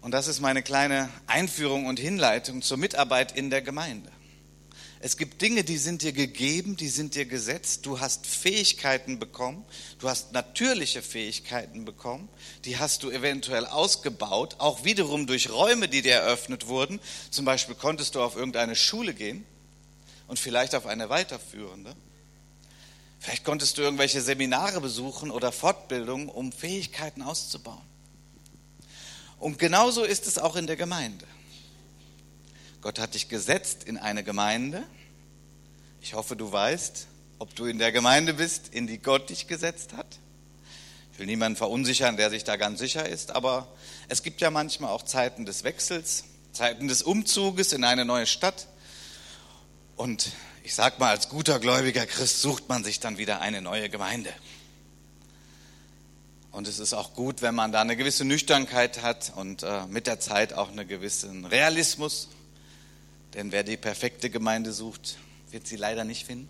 Und 0.00 0.12
das 0.12 0.28
ist 0.28 0.40
meine 0.40 0.62
kleine 0.62 1.08
Einführung 1.26 1.86
und 1.86 1.98
Hinleitung 1.98 2.62
zur 2.62 2.76
Mitarbeit 2.76 3.36
in 3.36 3.50
der 3.50 3.62
Gemeinde. 3.62 4.10
Es 5.00 5.16
gibt 5.16 5.42
Dinge, 5.42 5.62
die 5.62 5.76
sind 5.76 6.02
dir 6.02 6.12
gegeben, 6.12 6.76
die 6.76 6.88
sind 6.88 7.14
dir 7.14 7.24
gesetzt. 7.24 7.86
Du 7.86 8.00
hast 8.00 8.26
Fähigkeiten 8.26 9.20
bekommen, 9.20 9.64
du 10.00 10.08
hast 10.08 10.32
natürliche 10.32 11.02
Fähigkeiten 11.02 11.84
bekommen, 11.84 12.28
die 12.64 12.78
hast 12.78 13.04
du 13.04 13.10
eventuell 13.10 13.64
ausgebaut, 13.66 14.56
auch 14.58 14.84
wiederum 14.84 15.28
durch 15.28 15.50
Räume, 15.50 15.88
die 15.88 16.02
dir 16.02 16.14
eröffnet 16.14 16.66
wurden. 16.66 16.98
Zum 17.30 17.44
Beispiel 17.44 17.76
konntest 17.76 18.16
du 18.16 18.22
auf 18.22 18.34
irgendeine 18.34 18.74
Schule 18.74 19.14
gehen 19.14 19.44
und 20.26 20.40
vielleicht 20.40 20.74
auf 20.74 20.86
eine 20.86 21.08
weiterführende. 21.08 21.94
Vielleicht 23.20 23.44
konntest 23.44 23.78
du 23.78 23.82
irgendwelche 23.82 24.20
Seminare 24.20 24.80
besuchen 24.80 25.30
oder 25.30 25.52
Fortbildungen, 25.52 26.28
um 26.28 26.50
Fähigkeiten 26.50 27.22
auszubauen. 27.22 27.87
Und 29.38 29.58
genauso 29.58 30.04
ist 30.04 30.26
es 30.26 30.38
auch 30.38 30.56
in 30.56 30.66
der 30.66 30.76
Gemeinde. 30.76 31.26
Gott 32.80 32.98
hat 32.98 33.14
dich 33.14 33.28
gesetzt 33.28 33.84
in 33.84 33.96
eine 33.96 34.24
Gemeinde. 34.24 34.82
Ich 36.00 36.14
hoffe, 36.14 36.36
du 36.36 36.50
weißt, 36.50 37.06
ob 37.38 37.54
du 37.54 37.66
in 37.66 37.78
der 37.78 37.92
Gemeinde 37.92 38.34
bist, 38.34 38.68
in 38.72 38.86
die 38.86 38.98
Gott 38.98 39.30
dich 39.30 39.46
gesetzt 39.46 39.92
hat. 39.94 40.18
Ich 41.12 41.18
will 41.18 41.26
niemanden 41.26 41.56
verunsichern, 41.56 42.16
der 42.16 42.30
sich 42.30 42.44
da 42.44 42.56
ganz 42.56 42.78
sicher 42.78 43.08
ist, 43.08 43.32
aber 43.32 43.66
es 44.08 44.22
gibt 44.22 44.40
ja 44.40 44.50
manchmal 44.50 44.90
auch 44.90 45.02
Zeiten 45.02 45.44
des 45.44 45.64
Wechsels, 45.64 46.24
Zeiten 46.52 46.86
des 46.86 47.02
Umzuges 47.02 47.72
in 47.72 47.82
eine 47.82 48.04
neue 48.04 48.26
Stadt. 48.26 48.68
Und 49.96 50.30
ich 50.62 50.74
sag 50.74 51.00
mal, 51.00 51.10
als 51.10 51.28
guter 51.28 51.58
gläubiger 51.58 52.06
Christ 52.06 52.40
sucht 52.40 52.68
man 52.68 52.84
sich 52.84 53.00
dann 53.00 53.18
wieder 53.18 53.40
eine 53.40 53.60
neue 53.60 53.88
Gemeinde. 53.88 54.32
Und 56.58 56.66
es 56.66 56.80
ist 56.80 56.92
auch 56.92 57.14
gut, 57.14 57.40
wenn 57.40 57.54
man 57.54 57.70
da 57.70 57.82
eine 57.82 57.96
gewisse 57.96 58.24
Nüchternheit 58.24 59.00
hat 59.00 59.32
und 59.36 59.62
äh, 59.62 59.86
mit 59.86 60.08
der 60.08 60.18
Zeit 60.18 60.52
auch 60.52 60.70
einen 60.70 60.88
gewissen 60.88 61.44
Realismus. 61.44 62.26
Denn 63.34 63.52
wer 63.52 63.62
die 63.62 63.76
perfekte 63.76 64.28
Gemeinde 64.28 64.72
sucht, 64.72 65.18
wird 65.52 65.68
sie 65.68 65.76
leider 65.76 66.02
nicht 66.02 66.26
finden. 66.26 66.48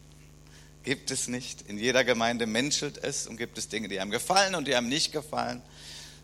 Gibt 0.83 1.10
es 1.10 1.28
nicht. 1.28 1.60
In 1.68 1.77
jeder 1.77 2.05
Gemeinde 2.05 2.46
menschelt 2.46 2.96
es 2.96 3.27
und 3.27 3.36
gibt 3.36 3.58
es 3.58 3.68
Dinge, 3.68 3.88
die 3.88 4.00
einem 4.00 4.10
gefallen 4.10 4.55
und 4.55 4.66
die 4.66 4.74
einem 4.74 4.88
nicht 4.88 5.12
gefallen. 5.12 5.60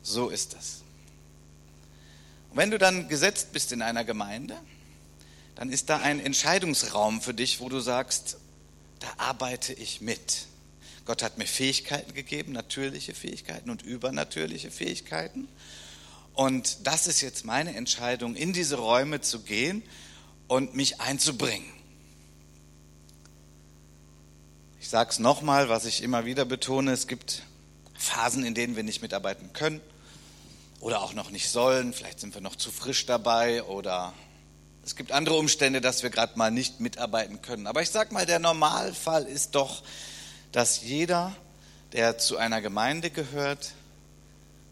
So 0.02 0.30
ist 0.30 0.54
das. 0.54 0.80
Und 2.52 2.56
wenn 2.56 2.70
du 2.70 2.78
dann 2.78 3.10
gesetzt 3.10 3.52
bist 3.52 3.70
in 3.70 3.82
einer 3.82 4.04
Gemeinde, 4.04 4.56
dann 5.56 5.68
ist 5.68 5.90
da 5.90 5.98
ein 5.98 6.20
Entscheidungsraum 6.20 7.20
für 7.20 7.34
dich, 7.34 7.60
wo 7.60 7.68
du 7.68 7.80
sagst, 7.80 8.38
da 9.00 9.08
arbeite 9.18 9.74
ich 9.74 10.00
mit. 10.00 10.46
Gott 11.04 11.22
hat 11.22 11.38
mir 11.38 11.46
Fähigkeiten 11.46 12.14
gegeben, 12.14 12.52
natürliche 12.52 13.14
Fähigkeiten 13.14 13.70
und 13.70 13.82
übernatürliche 13.82 14.70
Fähigkeiten. 14.70 15.48
Und 16.32 16.86
das 16.86 17.06
ist 17.06 17.20
jetzt 17.20 17.44
meine 17.44 17.76
Entscheidung, 17.76 18.34
in 18.34 18.52
diese 18.52 18.76
Räume 18.76 19.20
zu 19.20 19.40
gehen 19.40 19.82
und 20.48 20.74
mich 20.74 21.00
einzubringen. 21.00 21.70
Ich 24.80 24.88
sage 24.88 25.10
es 25.10 25.18
nochmal, 25.18 25.68
was 25.68 25.84
ich 25.84 26.02
immer 26.02 26.24
wieder 26.24 26.44
betone, 26.44 26.92
es 26.92 27.06
gibt 27.06 27.42
Phasen, 27.94 28.44
in 28.44 28.54
denen 28.54 28.76
wir 28.76 28.82
nicht 28.82 29.02
mitarbeiten 29.02 29.52
können 29.52 29.80
oder 30.80 31.02
auch 31.02 31.14
noch 31.14 31.30
nicht 31.30 31.48
sollen, 31.48 31.92
vielleicht 31.92 32.20
sind 32.20 32.34
wir 32.34 32.42
noch 32.42 32.56
zu 32.56 32.70
frisch 32.70 33.06
dabei 33.06 33.62
oder 33.62 34.12
es 34.84 34.96
gibt 34.96 35.12
andere 35.12 35.36
Umstände, 35.36 35.80
dass 35.80 36.02
wir 36.02 36.10
gerade 36.10 36.36
mal 36.36 36.50
nicht 36.50 36.80
mitarbeiten 36.80 37.40
können. 37.40 37.66
Aber 37.66 37.80
ich 37.80 37.88
sage 37.88 38.12
mal, 38.12 38.26
der 38.26 38.38
Normalfall 38.38 39.24
ist 39.24 39.54
doch, 39.54 39.82
dass 40.54 40.82
jeder, 40.82 41.34
der 41.94 42.16
zu 42.16 42.36
einer 42.36 42.60
Gemeinde 42.60 43.10
gehört, 43.10 43.72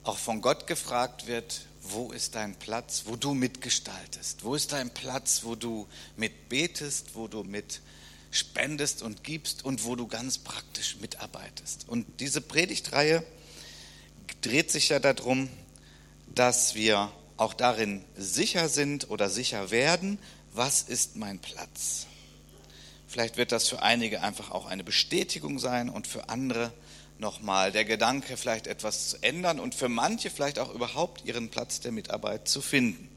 auch 0.04 0.16
von 0.16 0.40
Gott 0.40 0.68
gefragt 0.68 1.26
wird, 1.26 1.62
wo 1.82 2.12
ist 2.12 2.36
dein 2.36 2.54
Platz, 2.54 3.02
wo 3.06 3.16
du 3.16 3.34
mitgestaltest? 3.34 4.44
Wo 4.44 4.54
ist 4.54 4.70
dein 4.70 4.90
Platz, 4.90 5.40
wo 5.42 5.56
du 5.56 5.88
mitbetest, 6.16 7.16
wo 7.16 7.26
du 7.26 7.42
mit 7.42 7.80
spendest 8.30 9.02
und 9.02 9.24
gibst 9.24 9.64
und 9.64 9.84
wo 9.84 9.96
du 9.96 10.06
ganz 10.06 10.38
praktisch 10.38 10.98
mitarbeitest? 11.00 11.88
Und 11.88 12.06
diese 12.20 12.40
Predigtreihe 12.40 13.24
dreht 14.40 14.70
sich 14.70 14.90
ja 14.90 15.00
darum, 15.00 15.48
dass 16.32 16.76
wir 16.76 17.10
auch 17.36 17.54
darin 17.54 18.04
sicher 18.16 18.68
sind 18.68 19.10
oder 19.10 19.28
sicher 19.28 19.72
werden, 19.72 20.20
was 20.52 20.82
ist 20.82 21.16
mein 21.16 21.40
Platz? 21.40 22.06
Vielleicht 23.12 23.36
wird 23.36 23.52
das 23.52 23.68
für 23.68 23.82
einige 23.82 24.22
einfach 24.22 24.50
auch 24.50 24.64
eine 24.64 24.84
Bestätigung 24.84 25.58
sein 25.58 25.90
und 25.90 26.06
für 26.06 26.30
andere 26.30 26.72
nochmal 27.18 27.70
der 27.70 27.84
Gedanke, 27.84 28.38
vielleicht 28.38 28.66
etwas 28.66 29.10
zu 29.10 29.22
ändern 29.22 29.60
und 29.60 29.74
für 29.74 29.90
manche 29.90 30.30
vielleicht 30.30 30.58
auch 30.58 30.74
überhaupt 30.74 31.26
ihren 31.26 31.50
Platz 31.50 31.80
der 31.80 31.92
Mitarbeit 31.92 32.48
zu 32.48 32.62
finden. 32.62 33.10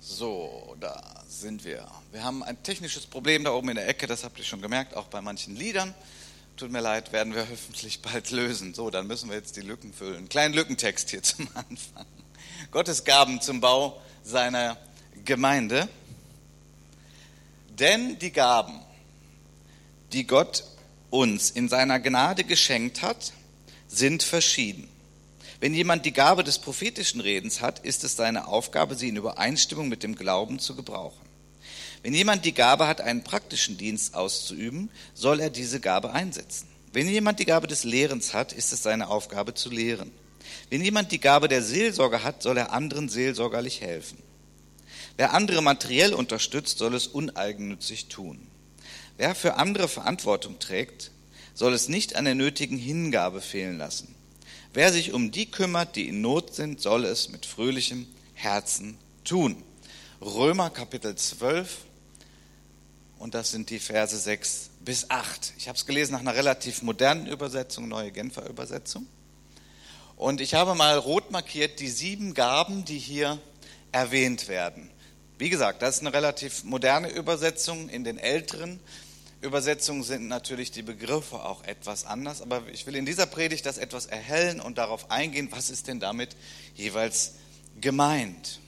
So, 0.00 0.76
da 0.80 1.22
sind 1.28 1.66
wir. 1.66 1.86
Wir 2.10 2.24
haben 2.24 2.42
ein 2.42 2.62
technisches 2.62 3.04
Problem 3.04 3.44
da 3.44 3.52
oben 3.52 3.68
in 3.68 3.74
der 3.74 3.86
Ecke, 3.86 4.06
das 4.06 4.24
habt 4.24 4.38
ihr 4.38 4.44
schon 4.46 4.62
gemerkt, 4.62 4.96
auch 4.96 5.08
bei 5.08 5.20
manchen 5.20 5.56
Liedern. 5.56 5.92
Tut 6.56 6.70
mir 6.70 6.80
leid, 6.80 7.12
werden 7.12 7.34
wir 7.34 7.46
hoffentlich 7.50 8.00
bald 8.00 8.30
lösen. 8.30 8.72
So, 8.72 8.88
dann 8.88 9.06
müssen 9.06 9.28
wir 9.28 9.36
jetzt 9.36 9.56
die 9.56 9.60
Lücken 9.60 9.92
füllen. 9.92 10.30
Kleinen 10.30 10.54
Lückentext 10.54 11.10
hier 11.10 11.22
zum 11.22 11.48
Anfang. 11.54 12.06
Gottes 12.74 13.04
Gaben 13.04 13.40
zum 13.40 13.60
Bau 13.60 14.02
seiner 14.24 14.76
Gemeinde. 15.24 15.88
Denn 17.68 18.18
die 18.18 18.32
Gaben, 18.32 18.80
die 20.12 20.26
Gott 20.26 20.64
uns 21.08 21.52
in 21.52 21.68
seiner 21.68 22.00
Gnade 22.00 22.42
geschenkt 22.42 23.00
hat, 23.02 23.32
sind 23.86 24.24
verschieden. 24.24 24.88
Wenn 25.60 25.72
jemand 25.72 26.04
die 26.04 26.12
Gabe 26.12 26.42
des 26.42 26.58
prophetischen 26.58 27.20
Redens 27.20 27.60
hat, 27.60 27.78
ist 27.78 28.02
es 28.02 28.16
seine 28.16 28.48
Aufgabe, 28.48 28.96
sie 28.96 29.08
in 29.08 29.16
Übereinstimmung 29.18 29.88
mit 29.88 30.02
dem 30.02 30.16
Glauben 30.16 30.58
zu 30.58 30.74
gebrauchen. 30.74 31.24
Wenn 32.02 32.12
jemand 32.12 32.44
die 32.44 32.54
Gabe 32.54 32.88
hat, 32.88 33.00
einen 33.00 33.22
praktischen 33.22 33.78
Dienst 33.78 34.16
auszuüben, 34.16 34.90
soll 35.14 35.38
er 35.38 35.50
diese 35.50 35.78
Gabe 35.78 36.12
einsetzen. 36.12 36.66
Wenn 36.92 37.08
jemand 37.08 37.38
die 37.38 37.44
Gabe 37.44 37.68
des 37.68 37.84
Lehrens 37.84 38.34
hat, 38.34 38.52
ist 38.52 38.72
es 38.72 38.82
seine 38.82 39.06
Aufgabe 39.06 39.54
zu 39.54 39.70
lehren. 39.70 40.10
Wenn 40.70 40.82
jemand 40.82 41.12
die 41.12 41.20
Gabe 41.20 41.48
der 41.48 41.62
Seelsorge 41.62 42.22
hat, 42.22 42.42
soll 42.42 42.56
er 42.56 42.72
anderen 42.72 43.08
seelsorgerlich 43.08 43.80
helfen. 43.80 44.18
Wer 45.16 45.32
andere 45.32 45.62
materiell 45.62 46.12
unterstützt, 46.12 46.78
soll 46.78 46.94
es 46.94 47.06
uneigennützig 47.06 48.06
tun. 48.06 48.46
Wer 49.16 49.34
für 49.34 49.54
andere 49.54 49.88
Verantwortung 49.88 50.58
trägt, 50.58 51.12
soll 51.54 51.72
es 51.72 51.88
nicht 51.88 52.16
an 52.16 52.24
der 52.24 52.34
nötigen 52.34 52.76
Hingabe 52.76 53.40
fehlen 53.40 53.78
lassen. 53.78 54.14
Wer 54.72 54.92
sich 54.92 55.12
um 55.12 55.30
die 55.30 55.50
kümmert, 55.50 55.94
die 55.94 56.08
in 56.08 56.20
Not 56.20 56.54
sind, 56.54 56.80
soll 56.80 57.04
es 57.04 57.28
mit 57.28 57.46
fröhlichem 57.46 58.08
Herzen 58.34 58.98
tun. 59.22 59.62
Römer 60.20 60.70
Kapitel 60.70 61.14
12 61.14 61.78
und 63.18 63.34
das 63.34 63.52
sind 63.52 63.70
die 63.70 63.78
Verse 63.78 64.16
6 64.16 64.70
bis 64.80 65.08
8. 65.08 65.54
Ich 65.56 65.68
habe 65.68 65.78
es 65.78 65.86
gelesen 65.86 66.12
nach 66.12 66.20
einer 66.20 66.34
relativ 66.34 66.82
modernen 66.82 67.26
Übersetzung, 67.26 67.88
neue 67.88 68.10
Genfer 68.10 68.48
Übersetzung. 68.48 69.06
Und 70.24 70.40
ich 70.40 70.54
habe 70.54 70.74
mal 70.74 70.96
rot 70.96 71.32
markiert 71.32 71.80
die 71.80 71.90
sieben 71.90 72.32
Gaben, 72.32 72.86
die 72.86 72.98
hier 72.98 73.38
erwähnt 73.92 74.48
werden. 74.48 74.90
Wie 75.36 75.50
gesagt, 75.50 75.82
das 75.82 75.96
ist 75.96 76.00
eine 76.00 76.14
relativ 76.14 76.64
moderne 76.64 77.10
Übersetzung. 77.10 77.90
In 77.90 78.04
den 78.04 78.16
älteren 78.16 78.80
Übersetzungen 79.42 80.02
sind 80.02 80.26
natürlich 80.26 80.70
die 80.70 80.80
Begriffe 80.80 81.44
auch 81.44 81.62
etwas 81.64 82.06
anders. 82.06 82.40
Aber 82.40 82.62
ich 82.72 82.86
will 82.86 82.96
in 82.96 83.04
dieser 83.04 83.26
Predigt 83.26 83.66
das 83.66 83.76
etwas 83.76 84.06
erhellen 84.06 84.60
und 84.62 84.78
darauf 84.78 85.10
eingehen, 85.10 85.48
was 85.50 85.68
ist 85.68 85.88
denn 85.88 86.00
damit 86.00 86.36
jeweils 86.74 87.34
gemeint. 87.82 88.60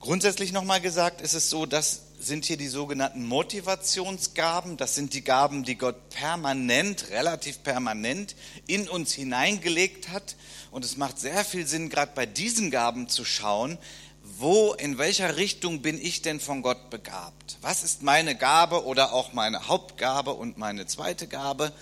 Grundsätzlich 0.00 0.52
nochmal 0.52 0.80
gesagt, 0.80 1.20
ist 1.20 1.34
es 1.34 1.50
so, 1.50 1.66
das 1.66 2.05
sind 2.26 2.44
hier 2.44 2.56
die 2.56 2.68
sogenannten 2.68 3.24
Motivationsgaben. 3.24 4.76
Das 4.76 4.94
sind 4.94 5.14
die 5.14 5.22
Gaben, 5.22 5.64
die 5.64 5.76
Gott 5.76 6.10
permanent, 6.10 7.10
relativ 7.10 7.62
permanent 7.62 8.34
in 8.66 8.88
uns 8.88 9.12
hineingelegt 9.12 10.08
hat. 10.08 10.36
Und 10.70 10.84
es 10.84 10.96
macht 10.96 11.18
sehr 11.18 11.44
viel 11.44 11.66
Sinn, 11.66 11.88
gerade 11.88 12.12
bei 12.14 12.26
diesen 12.26 12.70
Gaben 12.70 13.08
zu 13.08 13.24
schauen, 13.24 13.78
wo, 14.22 14.74
in 14.74 14.98
welcher 14.98 15.36
Richtung 15.36 15.82
bin 15.82 16.00
ich 16.00 16.20
denn 16.20 16.40
von 16.40 16.62
Gott 16.62 16.90
begabt? 16.90 17.58
Was 17.60 17.84
ist 17.84 18.02
meine 18.02 18.34
Gabe 18.34 18.84
oder 18.84 19.12
auch 19.12 19.32
meine 19.32 19.68
Hauptgabe 19.68 20.32
und 20.32 20.58
meine 20.58 20.86
zweite 20.86 21.28
Gabe? 21.28 21.72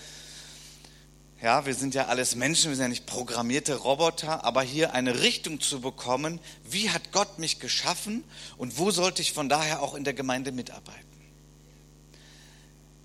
Ja, 1.41 1.65
wir 1.65 1.75
sind 1.75 1.93
ja 1.93 2.05
alles 2.05 2.35
Menschen, 2.35 2.69
wir 2.69 2.75
sind 2.75 2.83
ja 2.83 2.89
nicht 2.89 3.05
programmierte 3.05 3.75
Roboter, 3.75 4.43
aber 4.43 4.63
hier 4.63 4.93
eine 4.93 5.21
Richtung 5.21 5.59
zu 5.59 5.81
bekommen, 5.81 6.39
wie 6.63 6.89
hat 6.89 7.11
Gott 7.11 7.39
mich 7.39 7.59
geschaffen 7.59 8.23
und 8.57 8.77
wo 8.77 8.89
sollte 8.91 9.21
ich 9.21 9.33
von 9.33 9.49
daher 9.49 9.81
auch 9.81 9.95
in 9.95 10.03
der 10.03 10.13
Gemeinde 10.13 10.51
mitarbeiten? 10.51 11.03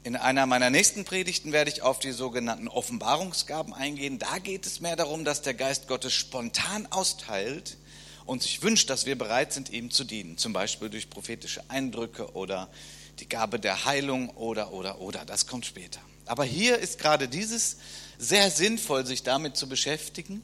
In 0.02 0.16
einer 0.16 0.46
meiner 0.46 0.70
nächsten 0.70 1.04
Predigten 1.04 1.52
werde 1.52 1.70
ich 1.70 1.82
auf 1.82 1.98
die 1.98 2.12
sogenannten 2.12 2.68
Offenbarungsgaben 2.68 3.74
eingehen. 3.74 4.18
Da 4.18 4.38
geht 4.38 4.64
es 4.64 4.80
mehr 4.80 4.96
darum, 4.96 5.24
dass 5.24 5.42
der 5.42 5.54
Geist 5.54 5.88
Gottes 5.88 6.14
spontan 6.14 6.86
austeilt, 6.90 7.76
und 8.30 8.44
sich 8.44 8.62
wünscht, 8.62 8.88
dass 8.90 9.06
wir 9.06 9.18
bereit 9.18 9.52
sind, 9.52 9.70
ihm 9.70 9.90
zu 9.90 10.04
dienen, 10.04 10.38
zum 10.38 10.52
Beispiel 10.52 10.88
durch 10.88 11.10
prophetische 11.10 11.62
Eindrücke 11.66 12.32
oder 12.34 12.68
die 13.18 13.28
Gabe 13.28 13.58
der 13.58 13.84
Heilung 13.86 14.30
oder, 14.30 14.72
oder, 14.72 15.00
oder. 15.00 15.24
Das 15.24 15.48
kommt 15.48 15.66
später. 15.66 16.00
Aber 16.26 16.44
hier 16.44 16.78
ist 16.78 17.00
gerade 17.00 17.26
dieses 17.26 17.78
sehr 18.20 18.50
sinnvoll, 18.50 19.06
sich 19.06 19.22
damit 19.22 19.56
zu 19.56 19.68
beschäftigen, 19.68 20.42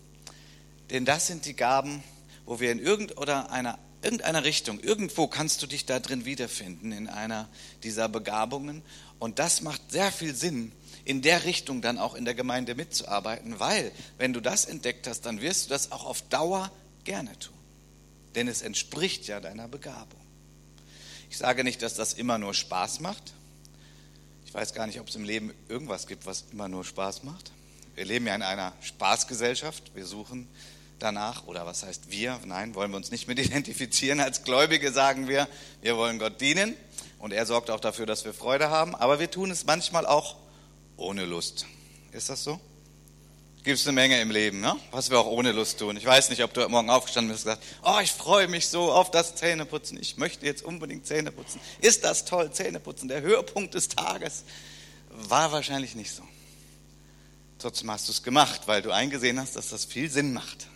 denn 0.91 1.05
das 1.05 1.27
sind 1.27 1.45
die 1.45 1.55
Gaben, 1.55 2.03
wo 2.47 2.59
wir 2.59 2.73
in 2.73 2.79
irgendeiner, 2.79 3.79
irgendeiner 4.03 4.45
Richtung, 4.45 4.81
irgendwo 4.81 5.27
kannst 5.27 5.63
du 5.63 5.67
dich 5.67 5.85
da 5.85 6.01
drin 6.01 6.25
wiederfinden, 6.25 6.91
in 6.91 7.09
einer 7.09 7.49
dieser 7.83 8.09
Begabungen. 8.09 8.83
Und 9.19 9.39
das 9.39 9.61
macht 9.61 9.91
sehr 9.91 10.11
viel 10.11 10.35
Sinn, 10.35 10.73
in 11.05 11.23
der 11.23 11.45
Richtung 11.45 11.83
dann 11.83 11.99
auch 11.99 12.15
in 12.15 12.25
der 12.25 12.35
Gemeinde 12.35 12.75
mitzuarbeiten, 12.75 13.61
weil 13.61 13.93
wenn 14.17 14.33
du 14.33 14.41
das 14.41 14.65
entdeckt 14.65 15.07
hast, 15.07 15.27
dann 15.27 15.41
wirst 15.41 15.67
du 15.67 15.69
das 15.71 15.93
auch 15.93 16.05
auf 16.05 16.23
Dauer 16.23 16.71
gerne 17.05 17.39
tun. 17.39 17.55
Denn 18.35 18.49
es 18.49 18.63
entspricht 18.63 19.27
ja 19.27 19.41
deiner 19.41 19.69
Begabung. 19.69 20.21
Ich 21.31 21.39
sage 21.39 21.63
nicht, 21.63 21.83
dass 21.83 21.95
das 21.95 22.15
immer 22.15 22.39
nur 22.39 22.55
Spaß 22.55 23.01
macht. 23.01 23.35
Ich 24.47 24.55
weiß 24.55 24.73
gar 24.73 24.87
nicht, 24.87 25.01
ob 25.01 25.09
es 25.09 25.17
im 25.17 25.25
Leben 25.25 25.53
irgendwas 25.69 26.07
gibt, 26.07 26.25
was 26.25 26.45
immer 26.53 26.69
nur 26.69 26.85
Spaß 26.85 27.23
macht. 27.25 27.53
Wir 27.97 28.05
leben 28.05 28.27
ja 28.27 28.35
in 28.35 28.43
einer 28.43 28.75
Spaßgesellschaft. 28.83 29.93
Wir 29.95 30.05
suchen 30.05 30.49
danach, 30.99 31.47
oder 31.47 31.65
was 31.65 31.83
heißt 31.83 32.11
wir? 32.11 32.39
Nein, 32.45 32.75
wollen 32.75 32.91
wir 32.91 32.99
uns 32.99 33.11
nicht 33.11 33.27
mit 33.27 33.39
identifizieren. 33.45 34.21
Als 34.21 34.45
Gläubige 34.45 34.93
sagen 34.93 35.29
wir, 35.29 35.49
wir 35.81 35.97
wollen 35.97 36.19
Gott 36.19 36.39
dienen. 36.43 36.75
Und 37.19 37.33
er 37.33 37.47
sorgt 37.47 37.71
auch 37.71 37.81
dafür, 37.81 38.05
dass 38.05 38.27
wir 38.27 38.35
Freude 38.35 38.69
haben. 38.69 38.95
Aber 38.95 39.19
wir 39.19 39.31
tun 39.31 39.51
es 39.51 39.65
manchmal 39.65 40.05
auch 40.05 40.37
ohne 40.99 41.25
Lust. 41.25 41.65
Ist 42.13 42.29
das 42.29 42.45
so? 42.45 42.61
Gibt 43.65 43.79
es 43.79 43.87
eine 43.87 43.95
Menge 43.95 44.21
im 44.21 44.31
Leben, 44.31 44.61
ne? 44.61 44.77
was 44.91 45.09
wir 45.09 45.19
auch 45.19 45.27
ohne 45.27 45.53
Lust 45.53 45.79
tun. 45.79 45.97
Ich 45.97 46.05
weiß 46.05 46.29
nicht, 46.29 46.45
ob 46.45 46.53
du 46.53 46.69
Morgen 46.69 46.91
aufgestanden 46.91 47.33
bist 47.33 47.47
und 47.47 47.53
gesagt 47.55 47.67
oh, 47.83 47.99
ich 48.03 48.13
freue 48.13 48.47
mich 48.47 48.69
so 48.69 48.93
auf 48.93 49.11
das 49.11 49.37
Zähneputzen. 49.37 49.99
Ich 49.99 50.19
möchte 50.19 50.45
jetzt 50.45 50.63
unbedingt 50.63 51.07
Zähne 51.07 51.33
putzen. 51.33 51.61
Ist 51.81 52.05
das 52.05 52.27
toll, 52.27 52.53
Zähneputzen, 52.53 53.09
der 53.09 53.23
Höhepunkt 53.23 53.73
des 53.73 53.89
Tages? 53.89 54.45
War 55.11 55.51
wahrscheinlich 55.51 55.95
nicht 55.95 56.13
so. 56.13 56.23
Trotzdem 57.59 57.91
hast 57.91 58.09
du 58.09 58.13
es 58.13 58.23
gemacht, 58.23 58.63
weil 58.67 58.83
du 58.83 58.91
eingesehen 58.91 59.41
hast, 59.41 59.57
dass 59.57 59.71
das 59.71 59.85
viel 59.85 60.11
Sinn 60.11 60.33
macht. 60.33 60.69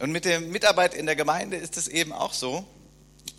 Und 0.00 0.12
mit 0.12 0.24
der 0.24 0.40
Mitarbeit 0.40 0.94
in 0.94 1.06
der 1.06 1.14
Gemeinde 1.14 1.56
ist 1.56 1.76
es 1.76 1.86
eben 1.86 2.12
auch 2.12 2.32
so, 2.32 2.66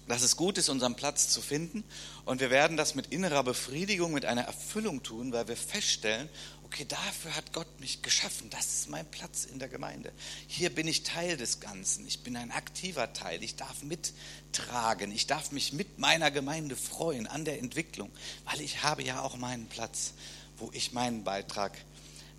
dass 0.07 0.21
es 0.21 0.35
gut 0.35 0.57
ist, 0.57 0.69
unseren 0.69 0.95
Platz 0.95 1.29
zu 1.29 1.41
finden. 1.41 1.83
Und 2.25 2.39
wir 2.39 2.49
werden 2.51 2.77
das 2.77 2.95
mit 2.95 3.07
innerer 3.07 3.43
Befriedigung, 3.43 4.13
mit 4.13 4.25
einer 4.25 4.43
Erfüllung 4.43 5.03
tun, 5.03 5.31
weil 5.33 5.47
wir 5.47 5.57
feststellen, 5.57 6.29
okay, 6.65 6.85
dafür 6.85 7.35
hat 7.35 7.51
Gott 7.51 7.79
mich 7.79 8.01
geschaffen. 8.01 8.49
Das 8.49 8.65
ist 8.65 8.89
mein 8.89 9.09
Platz 9.09 9.45
in 9.45 9.59
der 9.59 9.67
Gemeinde. 9.67 10.11
Hier 10.47 10.69
bin 10.69 10.87
ich 10.87 11.03
Teil 11.03 11.35
des 11.35 11.59
Ganzen. 11.59 12.07
Ich 12.07 12.23
bin 12.23 12.37
ein 12.37 12.51
aktiver 12.51 13.11
Teil. 13.13 13.43
Ich 13.43 13.55
darf 13.55 13.83
mittragen. 13.83 15.11
Ich 15.11 15.27
darf 15.27 15.51
mich 15.51 15.73
mit 15.73 15.99
meiner 15.99 16.31
Gemeinde 16.31 16.75
freuen 16.75 17.27
an 17.27 17.43
der 17.43 17.59
Entwicklung, 17.59 18.09
weil 18.45 18.61
ich 18.61 18.83
habe 18.83 19.03
ja 19.03 19.21
auch 19.21 19.35
meinen 19.35 19.67
Platz, 19.67 20.13
wo 20.61 20.69
ich 20.73 20.93
meinen 20.93 21.23
Beitrag 21.23 21.77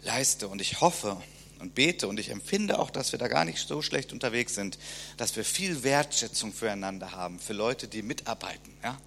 leiste. 0.02 0.48
Und 0.48 0.60
ich 0.60 0.80
hoffe 0.80 1.20
und 1.58 1.74
bete 1.74 2.08
und 2.08 2.18
ich 2.18 2.30
empfinde 2.30 2.78
auch, 2.78 2.90
dass 2.90 3.12
wir 3.12 3.18
da 3.18 3.28
gar 3.28 3.44
nicht 3.44 3.66
so 3.66 3.82
schlecht 3.82 4.12
unterwegs 4.12 4.54
sind, 4.54 4.78
dass 5.16 5.36
wir 5.36 5.44
viel 5.44 5.82
Wertschätzung 5.82 6.52
füreinander 6.52 7.12
haben, 7.12 7.38
für 7.38 7.52
Leute, 7.52 7.88
die 7.88 8.02
mitarbeiten. 8.02 8.72
Ja? 8.82 8.98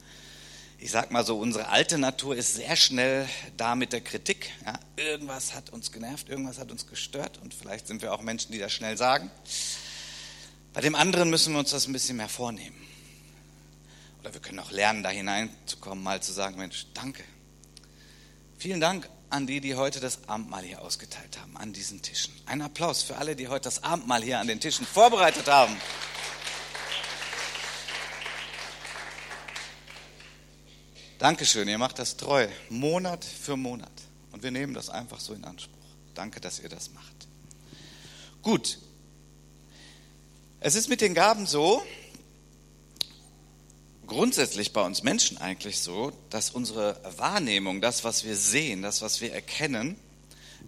ich 0.77 0.91
sag 0.91 1.11
mal 1.11 1.25
so, 1.25 1.39
unsere 1.39 1.69
alte 1.69 1.97
Natur 1.97 2.35
ist 2.35 2.55
sehr 2.55 2.75
schnell 2.75 3.27
da 3.57 3.75
mit 3.75 3.93
der 3.93 4.01
Kritik. 4.01 4.51
Ja, 4.65 4.79
irgendwas 4.97 5.53
hat 5.53 5.71
uns 5.71 5.91
genervt, 5.91 6.29
irgendwas 6.29 6.59
hat 6.59 6.71
uns 6.71 6.87
gestört 6.87 7.39
und 7.41 7.53
vielleicht 7.53 7.87
sind 7.87 8.01
wir 8.01 8.13
auch 8.13 8.21
Menschen, 8.21 8.51
die 8.51 8.59
das 8.59 8.73
schnell 8.73 8.97
sagen. 8.97 9.31
Bei 10.73 10.81
dem 10.81 10.95
anderen 10.95 11.29
müssen 11.29 11.53
wir 11.53 11.59
uns 11.59 11.71
das 11.71 11.87
ein 11.87 11.93
bisschen 11.93 12.17
mehr 12.17 12.29
vornehmen. 12.29 12.75
Oder 14.19 14.33
wir 14.33 14.41
können 14.41 14.59
auch 14.59 14.71
lernen, 14.71 15.03
da 15.03 15.09
hineinzukommen, 15.09 16.03
mal 16.03 16.21
zu 16.21 16.33
sagen, 16.33 16.57
Mensch, 16.57 16.87
danke. 16.93 17.23
Vielen 18.57 18.79
Dank 18.79 19.09
an 19.29 19.47
die, 19.47 19.59
die 19.59 19.75
heute 19.75 19.99
das 19.99 20.29
Abendmahl 20.29 20.63
hier 20.63 20.81
ausgeteilt 20.81 21.39
haben, 21.39 21.57
an 21.57 21.73
diesen 21.73 22.01
Tischen. 22.01 22.33
Ein 22.45 22.61
Applaus 22.61 23.01
für 23.01 23.17
alle, 23.17 23.35
die 23.35 23.47
heute 23.47 23.65
das 23.65 23.83
Abendmahl 23.83 24.23
hier 24.23 24.39
an 24.39 24.47
den 24.47 24.59
Tischen 24.59 24.85
vorbereitet 24.85 25.47
haben. 25.47 25.75
Dankeschön, 31.19 31.67
ihr 31.67 31.77
macht 31.77 31.99
das 31.99 32.17
treu, 32.17 32.47
Monat 32.69 33.25
für 33.25 33.57
Monat. 33.57 33.91
Und 34.31 34.43
wir 34.43 34.51
nehmen 34.51 34.73
das 34.73 34.89
einfach 34.89 35.19
so 35.19 35.33
in 35.33 35.43
Anspruch. 35.43 35.75
Danke, 36.13 36.39
dass 36.39 36.59
ihr 36.59 36.69
das 36.69 36.91
macht. 36.91 37.27
Gut. 38.41 38.79
Es 40.59 40.75
ist 40.75 40.87
mit 40.87 41.01
den 41.01 41.13
Gaben 41.13 41.45
so, 41.45 41.83
grundsätzlich 44.07 44.73
bei 44.73 44.81
uns 44.81 45.03
Menschen 45.03 45.37
eigentlich 45.37 45.79
so, 45.79 46.11
dass 46.29 46.51
unsere 46.51 46.99
Wahrnehmung, 47.17 47.81
das, 47.81 48.03
was 48.03 48.23
wir 48.25 48.35
sehen, 48.35 48.81
das, 48.81 49.01
was 49.01 49.21
wir 49.21 49.33
erkennen, 49.33 49.95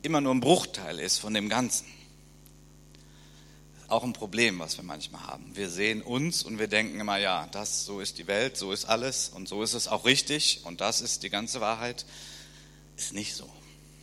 immer 0.02 0.22
nur 0.22 0.34
ein 0.34 0.40
Bruchteil 0.40 1.00
ist 1.00 1.18
von 1.18 1.34
dem 1.34 1.50
Ganzen 1.50 1.86
auch 3.88 4.04
ein 4.04 4.14
Problem, 4.14 4.60
was 4.60 4.78
wir 4.78 4.84
manchmal 4.84 5.24
haben. 5.24 5.56
Wir 5.56 5.70
sehen 5.70 6.02
uns 6.02 6.44
und 6.44 6.60
wir 6.60 6.68
denken 6.68 7.00
immer, 7.00 7.18
ja, 7.18 7.48
das, 7.52 7.86
so 7.86 8.00
ist 8.00 8.18
die 8.18 8.28
Welt, 8.28 8.58
so 8.58 8.72
ist 8.72 8.86
alles 8.86 9.30
und 9.30 9.48
so 9.48 9.64
ist 9.64 9.74
es 9.74 9.88
auch 9.88 10.06
richtig 10.06 10.62
und 10.66 10.82
das 10.82 11.02
ist 11.02 11.24
die 11.24 11.30
ganze 11.30 11.62
Wahrheit. 11.62 12.06
Ist 12.98 13.14
nicht 13.14 13.36
so. 13.36 13.50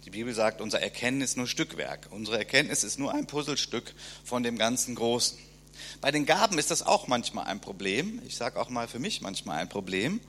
Die 0.04 0.10
Bibel 0.10 0.34
sagt, 0.34 0.60
unser 0.60 0.80
Erkennen 0.80 1.20
ist 1.20 1.36
nur 1.36 1.46
Stückwerk. 1.46 2.08
Unsere 2.10 2.38
Erkenntnis 2.38 2.84
ist 2.84 2.98
nur 2.98 3.12
ein 3.12 3.26
Puzzlestück 3.26 3.94
von 4.24 4.42
dem 4.42 4.58
ganzen 4.58 4.94
Großen. 4.94 5.38
Bei 6.00 6.10
den 6.10 6.26
Gaben 6.26 6.58
ist 6.58 6.70
das 6.70 6.82
auch 6.82 7.06
manchmal 7.06 7.46
ein 7.46 7.60
Problem. 7.60 8.20
Ich 8.26 8.36
sage 8.36 8.60
auch 8.60 8.68
mal 8.68 8.88
für 8.88 8.98
mich 8.98 9.20
manchmal 9.20 9.58
ein 9.58 9.68
Problem. 9.68 10.20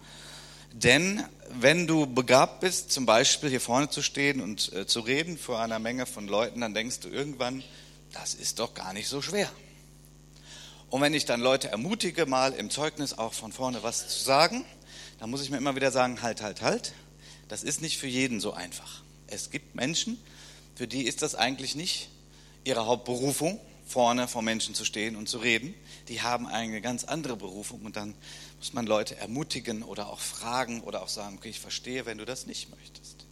Denn 0.73 1.23
wenn 1.49 1.87
du 1.87 2.05
begabt 2.05 2.59
bist, 2.59 2.91
zum 2.91 3.05
Beispiel 3.05 3.49
hier 3.49 3.61
vorne 3.61 3.89
zu 3.89 4.01
stehen 4.01 4.41
und 4.41 4.73
äh, 4.73 4.85
zu 4.85 4.99
reden 4.99 5.37
vor 5.37 5.59
einer 5.59 5.79
Menge 5.79 6.05
von 6.05 6.27
Leuten, 6.27 6.61
dann 6.61 6.73
denkst 6.73 6.99
du 6.99 7.09
irgendwann, 7.09 7.63
das 8.11 8.33
ist 8.33 8.59
doch 8.59 8.73
gar 8.73 8.91
nicht 8.91 9.07
so 9.07 9.21
schwer. 9.21 9.49
Und 10.89 11.01
wenn 11.01 11.13
ich 11.13 11.25
dann 11.25 11.41
Leute 11.41 11.69
ermutige, 11.69 12.25
mal 12.25 12.53
im 12.53 12.69
Zeugnis 12.69 13.17
auch 13.17 13.33
von 13.33 13.51
vorne 13.51 13.83
was 13.83 14.07
zu 14.07 14.23
sagen, 14.23 14.65
dann 15.19 15.29
muss 15.29 15.41
ich 15.41 15.49
mir 15.49 15.57
immer 15.57 15.75
wieder 15.75 15.91
sagen, 15.91 16.21
halt, 16.21 16.41
halt, 16.41 16.61
halt, 16.61 16.93
das 17.47 17.63
ist 17.63 17.81
nicht 17.81 17.97
für 17.97 18.07
jeden 18.07 18.39
so 18.39 18.53
einfach. 18.53 19.01
Es 19.27 19.51
gibt 19.51 19.75
Menschen, 19.75 20.17
für 20.75 20.87
die 20.87 21.03
ist 21.03 21.21
das 21.21 21.35
eigentlich 21.35 21.75
nicht 21.75 22.09
ihre 22.63 22.85
Hauptberufung, 22.85 23.59
vorne 23.85 24.27
vor 24.27 24.41
Menschen 24.41 24.75
zu 24.75 24.83
stehen 24.83 25.15
und 25.15 25.29
zu 25.29 25.37
reden. 25.37 25.73
Die 26.07 26.21
haben 26.21 26.47
eine 26.47 26.81
ganz 26.81 27.03
andere 27.03 27.37
Berufung 27.37 27.81
und 27.81 27.95
dann 27.95 28.15
muss 28.57 28.73
man 28.73 28.85
Leute 28.85 29.15
ermutigen 29.17 29.83
oder 29.83 30.09
auch 30.09 30.19
fragen 30.19 30.81
oder 30.81 31.01
auch 31.03 31.09
sagen, 31.09 31.37
okay, 31.37 31.49
ich 31.49 31.59
verstehe, 31.59 32.05
wenn 32.05 32.17
du 32.17 32.25
das 32.25 32.47
nicht 32.47 32.69
möchtest. 32.69 33.25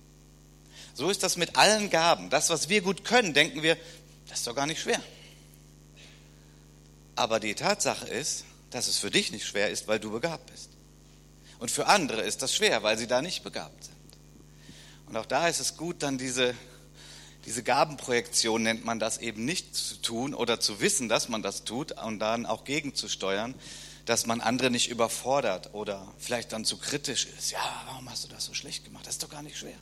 So 0.93 1.09
ist 1.09 1.23
das 1.23 1.37
mit 1.37 1.55
allen 1.55 1.89
Gaben. 1.89 2.29
Das, 2.29 2.49
was 2.49 2.69
wir 2.69 2.81
gut 2.81 3.03
können, 3.03 3.33
denken 3.33 3.63
wir, 3.63 3.77
das 4.27 4.39
ist 4.39 4.47
doch 4.47 4.55
gar 4.55 4.67
nicht 4.67 4.81
schwer. 4.81 5.01
Aber 7.15 7.39
die 7.39 7.55
Tatsache 7.55 8.07
ist, 8.07 8.45
dass 8.69 8.87
es 8.87 8.97
für 8.97 9.11
dich 9.11 9.31
nicht 9.31 9.45
schwer 9.45 9.69
ist, 9.69 9.87
weil 9.87 9.99
du 9.99 10.11
begabt 10.11 10.51
bist. 10.51 10.69
Und 11.59 11.71
für 11.71 11.87
andere 11.87 12.21
ist 12.21 12.41
das 12.41 12.55
schwer, 12.55 12.83
weil 12.83 12.97
sie 12.97 13.07
da 13.07 13.21
nicht 13.21 13.43
begabt 13.43 13.83
sind. 13.83 13.95
Und 15.07 15.17
auch 15.17 15.25
da 15.25 15.47
ist 15.47 15.59
es 15.59 15.77
gut, 15.77 16.01
dann 16.03 16.17
diese, 16.17 16.55
diese 17.45 17.63
Gabenprojektion 17.63 18.63
nennt 18.63 18.85
man 18.85 18.99
das 18.99 19.17
eben 19.17 19.43
nicht 19.43 19.75
zu 19.75 19.95
tun 20.01 20.33
oder 20.33 20.59
zu 20.59 20.79
wissen, 20.79 21.09
dass 21.09 21.27
man 21.27 21.41
das 21.41 21.65
tut 21.65 21.91
und 22.03 22.19
dann 22.19 22.45
auch 22.45 22.63
gegenzusteuern, 22.63 23.53
dass 24.05 24.25
man 24.25 24.41
andere 24.41 24.69
nicht 24.69 24.89
überfordert 24.89 25.73
oder 25.73 26.07
vielleicht 26.17 26.53
dann 26.53 26.65
zu 26.65 26.77
kritisch 26.77 27.27
ist. 27.37 27.51
Ja, 27.51 27.59
warum 27.87 28.09
hast 28.09 28.23
du 28.23 28.27
das 28.29 28.45
so 28.45 28.53
schlecht 28.53 28.85
gemacht? 28.85 29.05
Das 29.05 29.15
ist 29.15 29.23
doch 29.23 29.29
gar 29.29 29.41
nicht 29.41 29.57
schwer. 29.57 29.77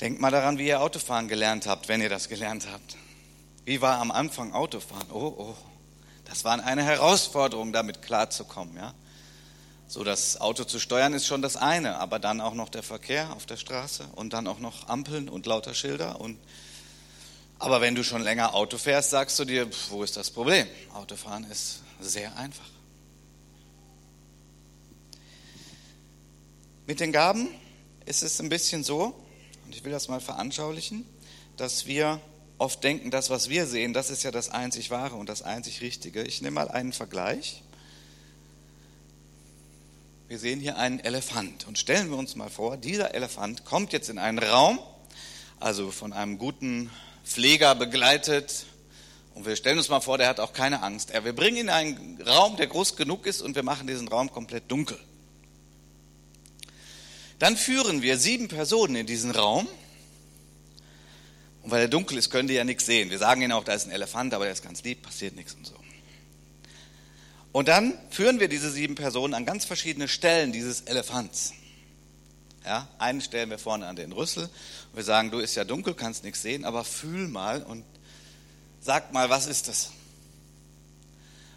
Denkt 0.00 0.20
mal 0.20 0.30
daran, 0.30 0.58
wie 0.58 0.66
ihr 0.66 0.80
Autofahren 0.80 1.28
gelernt 1.28 1.66
habt, 1.66 1.88
wenn 1.88 2.00
ihr 2.00 2.08
das 2.08 2.28
gelernt 2.28 2.66
habt. 2.70 2.96
Wie 3.64 3.80
war 3.80 3.98
am 3.98 4.10
Anfang 4.10 4.52
Autofahren? 4.52 5.06
Oh, 5.12 5.34
oh, 5.38 5.56
das 6.24 6.44
war 6.44 6.64
eine 6.64 6.82
Herausforderung, 6.82 7.72
damit 7.72 8.02
klarzukommen, 8.02 8.76
ja. 8.76 8.94
So, 9.92 10.04
das 10.04 10.40
Auto 10.40 10.64
zu 10.64 10.78
steuern 10.78 11.12
ist 11.12 11.26
schon 11.26 11.42
das 11.42 11.54
eine, 11.54 11.98
aber 11.98 12.18
dann 12.18 12.40
auch 12.40 12.54
noch 12.54 12.70
der 12.70 12.82
Verkehr 12.82 13.30
auf 13.36 13.44
der 13.44 13.58
Straße 13.58 14.08
und 14.14 14.32
dann 14.32 14.46
auch 14.46 14.58
noch 14.58 14.88
Ampeln 14.88 15.28
und 15.28 15.44
lauter 15.44 15.74
Schilder 15.74 16.18
und 16.18 16.38
aber 17.58 17.82
wenn 17.82 17.94
du 17.94 18.02
schon 18.02 18.22
länger 18.22 18.54
Auto 18.54 18.78
fährst, 18.78 19.10
sagst 19.10 19.38
du 19.38 19.44
dir, 19.44 19.68
wo 19.90 20.02
ist 20.02 20.16
das 20.16 20.30
Problem? 20.30 20.66
Autofahren 20.94 21.44
ist 21.44 21.82
sehr 22.00 22.34
einfach. 22.38 22.64
Mit 26.86 26.98
den 26.98 27.12
Gaben 27.12 27.48
ist 28.06 28.22
es 28.22 28.40
ein 28.40 28.48
bisschen 28.48 28.84
so, 28.84 29.14
und 29.66 29.74
ich 29.74 29.84
will 29.84 29.92
das 29.92 30.08
mal 30.08 30.22
veranschaulichen, 30.22 31.04
dass 31.58 31.84
wir 31.84 32.18
oft 32.56 32.82
denken, 32.82 33.10
das, 33.10 33.28
was 33.28 33.50
wir 33.50 33.66
sehen, 33.66 33.92
das 33.92 34.08
ist 34.08 34.22
ja 34.22 34.30
das 34.30 34.48
einzig 34.48 34.88
Wahre 34.88 35.16
und 35.16 35.28
das 35.28 35.42
einzig 35.42 35.82
Richtige. 35.82 36.22
Ich 36.22 36.40
nehme 36.40 36.54
mal 36.54 36.68
einen 36.68 36.94
Vergleich. 36.94 37.62
Wir 40.32 40.38
sehen 40.38 40.60
hier 40.60 40.78
einen 40.78 40.98
Elefant 40.98 41.66
und 41.66 41.78
stellen 41.78 42.08
wir 42.08 42.16
uns 42.16 42.36
mal 42.36 42.48
vor, 42.48 42.78
dieser 42.78 43.12
Elefant 43.12 43.66
kommt 43.66 43.92
jetzt 43.92 44.08
in 44.08 44.16
einen 44.16 44.38
Raum, 44.38 44.78
also 45.60 45.90
von 45.90 46.14
einem 46.14 46.38
guten 46.38 46.90
Pfleger 47.22 47.74
begleitet 47.74 48.64
Und 49.34 49.44
wir 49.44 49.56
stellen 49.56 49.76
uns 49.76 49.90
mal 49.90 50.00
vor, 50.00 50.16
der 50.16 50.28
hat 50.28 50.40
auch 50.40 50.54
keine 50.54 50.82
Angst. 50.82 51.12
Wir 51.12 51.34
bringen 51.34 51.58
ihn 51.58 51.64
in 51.64 51.68
einen 51.68 52.22
Raum, 52.22 52.56
der 52.56 52.66
groß 52.66 52.96
genug 52.96 53.26
ist 53.26 53.42
und 53.42 53.56
wir 53.56 53.62
machen 53.62 53.86
diesen 53.86 54.08
Raum 54.08 54.32
komplett 54.32 54.70
dunkel. 54.70 54.98
Dann 57.38 57.54
führen 57.54 58.00
wir 58.00 58.16
sieben 58.16 58.48
Personen 58.48 58.96
in 58.96 59.06
diesen 59.06 59.32
Raum. 59.32 59.68
Und 61.62 61.70
weil 61.70 61.82
er 61.82 61.88
dunkel 61.88 62.16
ist, 62.16 62.30
können 62.30 62.48
die 62.48 62.54
ja 62.54 62.64
nichts 62.64 62.86
sehen. 62.86 63.10
Wir 63.10 63.18
sagen 63.18 63.42
ihnen 63.42 63.52
auch, 63.52 63.64
da 63.64 63.74
ist 63.74 63.84
ein 63.84 63.90
Elefant, 63.92 64.32
aber 64.32 64.44
der 64.44 64.54
ist 64.54 64.64
ganz 64.64 64.82
lieb, 64.82 65.02
passiert 65.02 65.36
nichts 65.36 65.52
und 65.52 65.66
so. 65.66 65.81
Und 67.52 67.68
dann 67.68 67.92
führen 68.10 68.40
wir 68.40 68.48
diese 68.48 68.70
sieben 68.70 68.94
Personen 68.94 69.34
an 69.34 69.44
ganz 69.44 69.66
verschiedene 69.66 70.08
Stellen 70.08 70.52
dieses 70.52 70.82
Elefants. 70.82 71.52
Ja, 72.64 72.88
einen 72.98 73.20
stellen 73.20 73.50
wir 73.50 73.58
vorne 73.58 73.86
an 73.86 73.96
den 73.96 74.12
Rüssel 74.12 74.44
und 74.44 74.96
wir 74.96 75.04
sagen, 75.04 75.30
du 75.30 75.38
ist 75.38 75.54
ja 75.54 75.64
dunkel, 75.64 75.94
kannst 75.94 76.24
nichts 76.24 76.42
sehen, 76.42 76.64
aber 76.64 76.84
fühl 76.84 77.28
mal 77.28 77.62
und 77.62 77.84
sag 78.80 79.12
mal, 79.12 79.28
was 79.30 79.46
ist 79.46 79.68
das? 79.68 79.90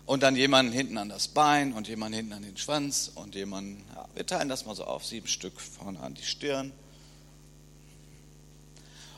Und 0.06 0.24
dann 0.24 0.36
jemanden 0.36 0.72
hinten 0.72 0.98
an 0.98 1.10
das 1.10 1.28
Bein 1.28 1.74
und 1.74 1.88
jemanden 1.88 2.16
hinten 2.18 2.34
an 2.34 2.44
den 2.44 2.58
Schwanz 2.58 3.12
und 3.16 3.36
jemanden, 3.36 3.84
ja, 3.96 4.08
wir 4.14 4.26
teilen 4.26 4.50
das 4.50 4.66
mal 4.66 4.76
so 4.76 4.84
auf, 4.84 5.06
sieben 5.06 5.28
Stück 5.28 5.60
vorne 5.60 6.00
an 6.00 6.14
die 6.14 6.24
Stirn. 6.24 6.72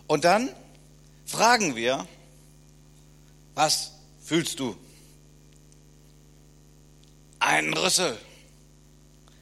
Und 0.07 0.23
dann 0.23 0.49
fragen 1.25 1.75
wir, 1.75 2.07
was 3.55 3.91
fühlst 4.23 4.59
du? 4.59 4.77
Ein 7.47 7.73
Rüssel. 7.73 8.17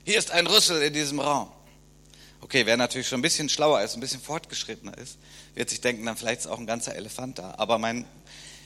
Hier 0.04 0.20
ist 0.20 0.30
ein 0.30 0.46
Rüssel 0.46 0.80
in 0.84 0.94
diesem 0.94 1.20
Raum. 1.20 1.52
Okay, 2.40 2.68
wer 2.68 2.78
natürlich 2.78 3.08
schon 3.08 3.18
ein 3.18 3.24
bisschen 3.24 3.50
schlauer 3.50 3.82
ist, 3.82 3.96
ein 3.96 4.00
bisschen 4.00 4.22
fortgeschrittener 4.22 4.96
ist, 5.00 5.18
wird 5.56 5.72
sich 5.72 5.82
denken, 5.82 6.06
dann 6.06 6.16
vielleicht 6.16 6.42
ist 6.42 6.46
auch 6.46 6.60
ein 6.60 6.68
ganzer 6.68 6.94
Elefant 6.94 7.40
da. 7.40 7.56
Aber 7.58 7.80
mein 7.80 8.06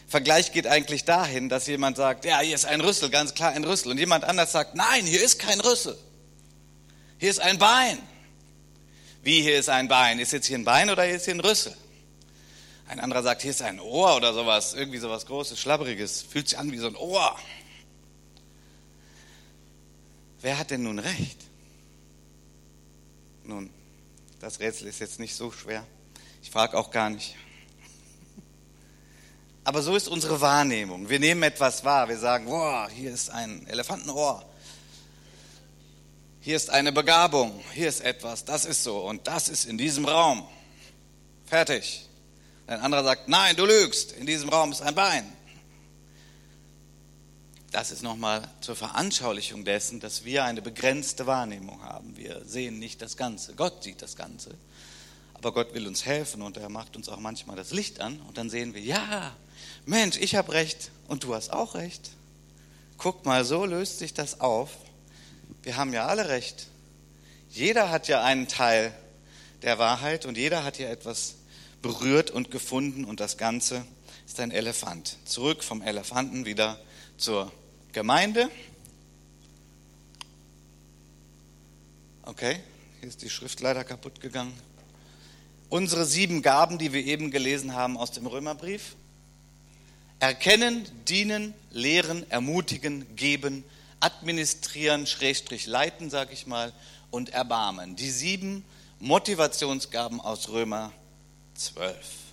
Vergleich 0.10 0.51
geht 0.51 0.67
eigentlich 0.67 1.05
dahin, 1.05 1.48
dass 1.48 1.67
jemand 1.67 1.96
sagt, 1.96 2.25
ja, 2.25 2.41
hier 2.41 2.53
ist 2.53 2.65
ein 2.65 2.81
Rüssel, 2.81 3.10
ganz 3.10 3.34
klar 3.34 3.53
ein 3.53 3.63
Rüssel. 3.63 3.91
Und 3.91 3.98
jemand 3.98 4.25
anders 4.25 4.51
sagt, 4.51 4.75
nein, 4.75 5.05
hier 5.05 5.24
ist 5.24 5.39
kein 5.39 5.62
Rüssel. 5.62 5.98
Hier 7.17 7.29
ist 7.29 7.39
ein 7.39 7.58
Bein. 7.58 7.98
Wie 9.24 9.41
hier 9.41 9.58
ist 9.58 9.69
ein 9.69 9.88
Bein? 9.88 10.19
Ist 10.19 10.34
jetzt 10.34 10.48
hier 10.48 10.58
ein 10.58 10.65
Bein 10.65 10.89
oder 10.89 11.03
hier 11.03 11.15
ist 11.15 11.24
hier 11.24 11.36
ein 11.36 11.39
Rüssel? 11.39 11.74
Ein 12.89 13.00
anderer 13.00 13.24
sagt, 13.24 13.43
hier 13.43 13.51
ist 13.51 13.62
ein 13.62 13.79
Ohr 13.79 14.17
oder 14.17 14.34
sowas, 14.34 14.74
irgendwie 14.74 14.98
sowas 14.98 15.25
Großes, 15.27 15.58
Schlabberiges, 15.58 16.24
fühlt 16.24 16.50
sich 16.50 16.60
an 16.60 16.74
wie 16.74 16.77
so 16.77 16.88
ein 16.88 16.98
Ohr. 16.98 17.38
Wer 20.41 20.58
hat 20.58 20.72
denn 20.72 20.84
nun 20.84 21.00
recht? 21.00 21.38
Nun, 23.43 23.69
das 24.39 24.60
Rätsel 24.60 24.88
ist 24.88 25.00
jetzt 25.00 25.19
nicht 25.19 25.36
so 25.36 25.51
schwer. 25.51 25.86
Ich 26.41 26.51
frage 26.51 26.77
auch 26.77 26.91
gar 26.91 27.10
nicht. 27.10 27.36
Aber 29.65 29.81
so 29.81 29.96
ist 29.96 30.08
unsere 30.08 30.39
Wahrnehmung. 30.39 31.10
Wir 31.10 31.19
nehmen 31.19 31.43
etwas 31.43 31.84
wahr. 31.84 32.08
Wir 32.08 32.17
sagen, 32.17 32.46
boah, 32.46 32.89
hier 32.89 33.12
ist 33.12 33.29
ein 33.29 33.67
Elefantenohr. 33.67 34.46
Hier 36.41 36.55
ist 36.55 36.69
eine 36.69 36.93
Begabung. 36.93 37.62
Hier 37.74 37.89
ist 37.89 38.00
etwas. 38.00 38.46
Das 38.46 38.63
ist 38.63 38.84
so. 38.84 39.00
Und 39.00 39.27
das 39.27 39.50
ist 39.50 39.65
in 39.65 39.77
diesem 39.77 40.05
Raum. 40.05 40.48
Fertig. 41.46 42.08
Ein 42.65 42.79
anderer 42.79 43.03
sagt, 43.03 43.27
nein, 43.27 43.58
du 43.58 43.65
lügst. 43.65 44.13
In 44.13 44.25
diesem 44.25 44.48
Raum 44.50 44.72
ist 44.72 44.81
ein 44.81 44.96
Bein 44.96 45.38
das 47.72 47.92
ist 47.92 48.02
nochmal 48.02 48.48
zur 48.62 48.76
Veranschaulichung 48.76 49.64
dessen, 49.64 50.00
dass 50.00 50.26
wir 50.26 50.44
eine 50.44 50.62
begrenzte 50.62 51.28
Wahrnehmung 51.28 51.84
haben. 51.84 52.18
Wir 52.18 52.42
sehen 52.46 52.80
nicht 52.80 53.02
das 53.02 53.16
Ganze. 53.16 53.54
Gott 53.54 53.84
sieht 53.84 54.02
das 54.02 54.16
Ganze. 54.16 54.52
Aber 55.36 55.54
Gott 55.54 55.74
will 55.74 55.88
uns 55.88 56.06
helfen 56.06 56.42
und 56.42 56.58
er 56.58 56.70
macht 56.70 56.96
uns 56.96 57.08
auch 57.10 57.20
manchmal 57.20 57.56
das 57.56 57.72
Licht 57.72 58.02
an 58.02 58.20
und 58.28 58.38
dann 58.38 58.50
sehen 58.50 58.74
wir, 58.74 58.82
ja, 58.82 59.36
Mensch, 59.86 60.18
ich 60.18 60.36
habe 60.36 60.52
recht 60.52 60.92
und 61.08 61.24
du 61.24 61.34
hast 61.34 61.54
auch 61.54 61.76
recht. 61.76 62.12
Guck 62.98 63.26
mal, 63.26 63.46
so 63.46 63.66
löst 63.66 64.00
sich 64.00 64.14
das 64.14 64.42
auf. 64.42 64.72
Wir 65.64 65.78
haben 65.78 65.94
ja 65.94 66.08
alle 66.08 66.28
recht. 66.28 66.68
Jeder 67.50 67.90
hat 67.90 68.08
ja 68.08 68.24
einen 68.24 68.48
Teil 68.48 68.94
der 69.62 69.80
Wahrheit 69.80 70.26
und 70.26 70.38
jeder 70.38 70.64
hat 70.64 70.78
ja 70.80 70.90
etwas 70.90 71.36
berührt 71.82 72.32
und 72.32 72.52
gefunden 72.52 73.06
und 73.06 73.20
das 73.20 73.38
Ganze 73.38 73.86
ist 74.26 74.40
ein 74.40 74.52
Elefant. 74.52 75.18
Zurück 75.26 75.64
vom 75.64 75.82
Elefanten 75.82 76.46
wieder 76.46 76.80
zur 77.20 77.52
Gemeinde. 77.92 78.50
Okay, 82.24 82.60
hier 83.00 83.10
ist 83.10 83.22
die 83.22 83.30
Schrift 83.30 83.60
leider 83.60 83.84
kaputt 83.84 84.22
gegangen. 84.22 84.54
Unsere 85.68 86.06
sieben 86.06 86.42
Gaben, 86.42 86.78
die 86.78 86.94
wir 86.94 87.04
eben 87.06 87.30
gelesen 87.30 87.74
haben 87.74 87.98
aus 87.98 88.12
dem 88.12 88.26
Römerbrief. 88.26 88.96
Erkennen, 90.20 90.88
dienen, 91.08 91.54
lehren, 91.72 92.30
ermutigen, 92.32 93.16
geben, 93.16 93.64
administrieren, 94.00 95.06
schrägstrich 95.06 95.68
leiten, 95.68 96.10
sage 96.10 96.34
ich 96.34 96.48
mal, 96.48 96.74
und 97.12 97.30
erbarmen. 97.30 97.96
Die 97.96 98.10
sieben 98.10 98.64
Motivationsgaben 99.00 100.20
aus 100.22 100.50
Römer 100.50 100.92
12 101.56 102.28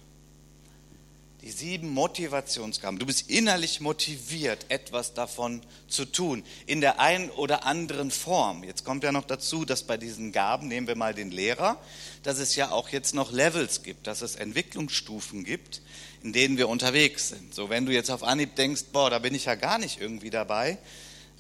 die 1.47 1.53
sieben 1.53 1.91
Motivationsgaben. 1.91 2.99
Du 2.99 3.07
bist 3.07 3.31
innerlich 3.31 3.81
motiviert, 3.81 4.67
etwas 4.69 5.15
davon 5.15 5.63
zu 5.87 6.05
tun, 6.05 6.43
in 6.67 6.81
der 6.81 6.99
einen 6.99 7.31
oder 7.31 7.65
anderen 7.65 8.11
Form. 8.11 8.65
Jetzt 8.65 8.85
kommt 8.85 9.05
ja 9.05 9.13
noch 9.13 9.25
dazu, 9.25 9.65
dass 9.65 9.85
bei 9.85 9.97
diesen 9.97 10.33
Gaben, 10.33 10.67
nehmen 10.67 10.89
wir 10.89 10.97
mal 10.97 11.15
den 11.15 11.31
Lehrer, 11.31 11.79
dass 12.25 12.41
es 12.41 12.57
ja 12.57 12.73
auch 12.73 12.89
jetzt 12.89 13.15
noch 13.15 13.31
Levels 13.31 13.85
gibt, 13.85 14.09
dass 14.09 14.23
es 14.23 14.35
Entwicklungsstufen 14.35 15.45
gibt, 15.45 15.83
in 16.25 16.33
denen 16.33 16.59
wir 16.59 16.69
unterwegs 16.69 17.29
sind. 17.29 17.55
So, 17.55 17.71
wenn 17.71 17.87
du 17.87 17.93
jetzt 17.93 18.11
auf 18.11 18.25
Anhieb 18.25 18.57
denkst, 18.57 18.87
boah, 18.93 19.09
da 19.09 19.21
bin 19.21 19.33
ich 19.33 19.45
ja 19.45 19.55
gar 19.55 19.79
nicht 19.79 20.01
irgendwie 20.01 20.31
dabei, 20.31 20.79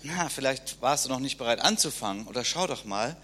na, 0.04 0.28
vielleicht 0.28 0.80
warst 0.80 1.06
du 1.06 1.08
noch 1.08 1.18
nicht 1.18 1.36
bereit 1.36 1.58
anzufangen 1.58 2.28
oder 2.28 2.44
schau 2.44 2.68
doch 2.68 2.84
mal, 2.84 3.16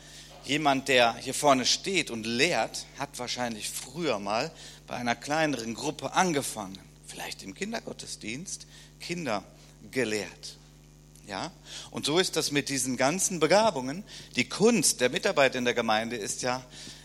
jemand, 0.45 0.89
der 0.89 1.15
hier 1.17 1.35
vorne 1.35 1.67
steht 1.67 2.11
und 2.11 2.27
lehrt, 2.27 2.87
hat 2.99 3.19
wahrscheinlich 3.19 3.71
früher 3.71 4.19
mal 4.19 4.51
bei 4.87 4.97
einer 4.97 5.15
kleineren 5.15 5.75
Gruppe 5.75 6.13
angefangen, 6.13 6.79
vielleicht 7.07 7.43
im 7.43 7.55
Kindergottesdienst, 7.55 8.67
Kinder 9.01 9.45
gelehrt. 9.91 10.57
Ja? 11.27 11.51
Und 11.91 12.07
so 12.07 12.19
ist 12.19 12.37
das 12.37 12.51
mit 12.51 12.69
diesen 12.69 12.97
ganzen 12.97 13.41
Begabungen. 13.41 14.05
Die 14.37 14.49
Kunst 14.49 15.01
der 15.01 15.11
Mitarbeit 15.11 15.55
in 15.55 15.65
der 15.65 15.75
Gemeinde 15.75 16.17
ist 16.17 16.43
ja 16.43 16.65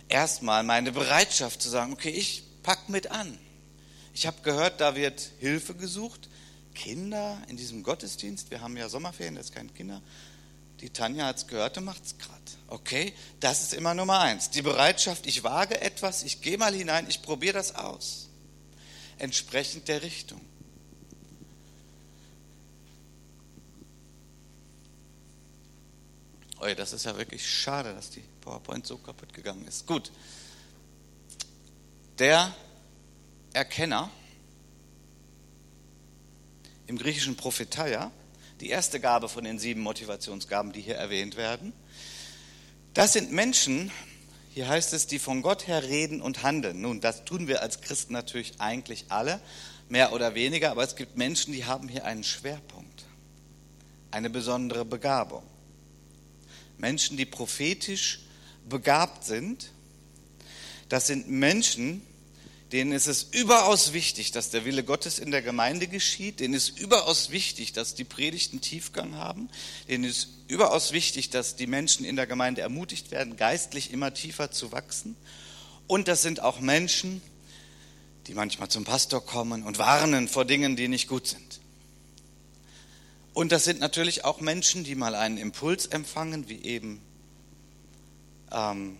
erstmal 0.10 0.64
meine 0.64 0.92
Bereitschaft 0.92 1.62
zu 1.62 1.70
sagen, 1.70 1.94
okay, 1.94 2.10
ich 2.10 2.44
pack 2.64 2.90
mit 2.90 3.12
an. 3.12 3.38
Ich 4.14 4.26
habe 4.26 4.42
gehört, 4.42 4.82
da 4.82 4.96
wird 4.96 5.32
Hilfe 5.40 5.76
gesucht. 5.76 6.30
Kinder 6.74 7.42
in 7.48 7.58
diesem 7.58 7.84
Gottesdienst, 7.84 8.52
wir 8.52 8.62
haben 8.62 8.78
ja 8.78 8.90
Sommerferien, 8.90 9.36
das 9.36 9.48
ist 9.48 9.56
kein 9.56 9.74
Kinder. 9.74 10.02
Die 10.82 10.90
Tanja 10.90 11.26
hat 11.26 11.38
es 11.38 11.48
gehört 11.48 11.78
und 11.78 11.86
macht 11.86 12.06
es 12.06 12.18
gerade. 12.18 12.34
Okay, 12.68 13.14
das 13.40 13.64
ist 13.64 13.74
immer 13.74 13.94
Nummer 13.94 14.20
eins. 14.20 14.50
Die 14.50 14.62
Bereitschaft, 14.62 15.26
ich 15.26 15.44
wage 15.44 15.80
etwas, 15.82 16.24
ich 16.24 16.42
gehe 16.42 16.58
mal 16.58 16.74
hinein, 16.74 17.08
ich 17.10 17.22
probiere 17.22 17.54
das 17.54 17.76
aus. 17.76 18.28
Entsprechend 19.18 19.88
der 19.88 20.04
Richtung. 20.04 20.42
Oh, 26.60 26.66
das 26.76 26.94
ist 26.94 27.06
ja 27.06 27.16
wirklich 27.18 27.48
schade, 27.48 27.94
dass 27.94 28.10
die 28.10 28.24
PowerPoint 28.42 28.86
so 28.86 28.98
kaputt 28.98 29.34
gegangen 29.34 29.66
ist. 29.68 29.86
Gut. 29.86 30.12
Der 32.20 32.54
Erkenner 33.54 34.10
im 36.88 36.98
griechischen 36.98 37.36
Prophetia, 37.36 38.12
die 38.60 38.70
erste 38.70 39.00
Gabe 39.00 39.30
von 39.30 39.44
den 39.44 39.60
sieben 39.60 39.82
Motivationsgaben, 39.82 40.72
die 40.72 40.82
hier 40.82 40.96
erwähnt 40.96 41.38
werden, 41.38 41.74
das 42.94 43.14
sind 43.14 43.32
Menschen, 43.32 43.92
hier 44.54 44.68
heißt 44.68 44.94
es, 44.94 45.06
die 45.06 45.20
von 45.20 45.44
Gott 45.44 45.68
her 45.68 45.84
reden 45.84 46.22
und 46.22 46.42
handeln. 46.42 46.82
Nun, 46.82 47.00
das 47.00 47.26
tun 47.26 47.48
wir 47.48 47.62
als 47.62 47.82
Christen 47.82 48.14
natürlich 48.14 48.54
eigentlich 48.60 49.06
alle, 49.10 49.40
mehr 49.90 50.14
oder 50.14 50.34
weniger, 50.34 50.72
aber 50.72 50.84
es 50.84 50.96
gibt 50.96 51.16
Menschen, 51.16 51.54
die 51.54 51.66
haben 51.66 51.88
hier 51.88 52.06
einen 52.06 52.24
Schwerpunkt, 52.24 53.06
eine 54.10 54.30
besondere 54.30 54.84
Begabung. 54.84 55.44
Menschen, 56.78 57.18
die 57.18 57.26
prophetisch 57.26 58.22
begabt 58.68 59.26
sind, 59.26 59.72
das 60.90 61.08
sind 61.08 61.30
Menschen, 61.30 62.02
denen 62.72 62.92
ist 62.92 63.08
es 63.08 63.24
überaus 63.24 63.94
wichtig, 63.94 64.32
dass 64.32 64.50
der 64.50 64.66
Wille 64.66 64.84
Gottes 64.84 65.20
in 65.20 65.32
der 65.32 65.42
Gemeinde 65.42 65.88
geschieht, 65.88 66.42
denen 66.42 66.54
ist 66.54 66.78
überaus 66.80 67.32
wichtig, 67.32 67.72
dass 67.74 67.96
die 67.96 68.04
Predigten 68.04 68.60
Tiefgang 68.60 69.16
haben, 69.16 69.50
denen 69.88 70.04
ist 70.04 70.30
überaus 70.48 70.92
wichtig, 70.92 71.30
dass 71.30 71.56
die 71.56 71.68
Menschen 71.68 72.06
in 72.06 72.18
der 72.18 72.28
Gemeinde 72.28 72.62
ermutigt 72.62 73.12
werden, 73.12 73.38
geistlich 73.38 73.92
immer 73.92 74.14
tiefer 74.14 74.52
zu 74.52 74.72
wachsen. 74.72 75.16
Und 75.88 76.10
das 76.10 76.22
sind 76.22 76.42
auch 76.42 76.60
Menschen, 76.60 77.22
die 78.28 78.34
manchmal 78.34 78.68
zum 78.68 78.84
Pastor 78.84 79.26
kommen 79.26 79.64
und 79.64 79.78
warnen 79.78 80.28
vor 80.28 80.44
Dingen, 80.44 80.76
die 80.76 80.90
nicht 80.90 81.08
gut 81.08 81.28
sind. 81.28 81.62
Und 83.34 83.54
das 83.54 83.64
sind 83.64 83.80
natürlich 83.80 84.26
auch 84.26 84.42
Menschen, 84.42 84.84
die 84.84 84.96
mal 84.96 85.16
einen 85.16 85.38
Impuls 85.38 85.86
empfangen, 85.86 86.50
wie 86.50 86.62
eben 86.64 87.00
ähm, 88.52 88.98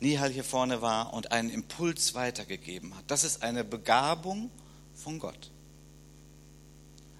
Nihal 0.00 0.30
hier 0.30 0.44
vorne 0.44 0.82
war 0.82 1.12
und 1.12 1.32
einen 1.32 1.50
Impuls 1.50 2.14
weitergegeben 2.14 2.96
hat. 2.96 3.04
Das 3.06 3.22
ist 3.22 3.42
eine 3.42 3.64
Begabung 3.64 4.50
von 4.94 5.18
Gott. 5.18 5.50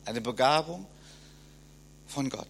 Eine 0.04 0.20
Begabung 0.20 0.86
von 2.06 2.30
Gott. 2.30 2.48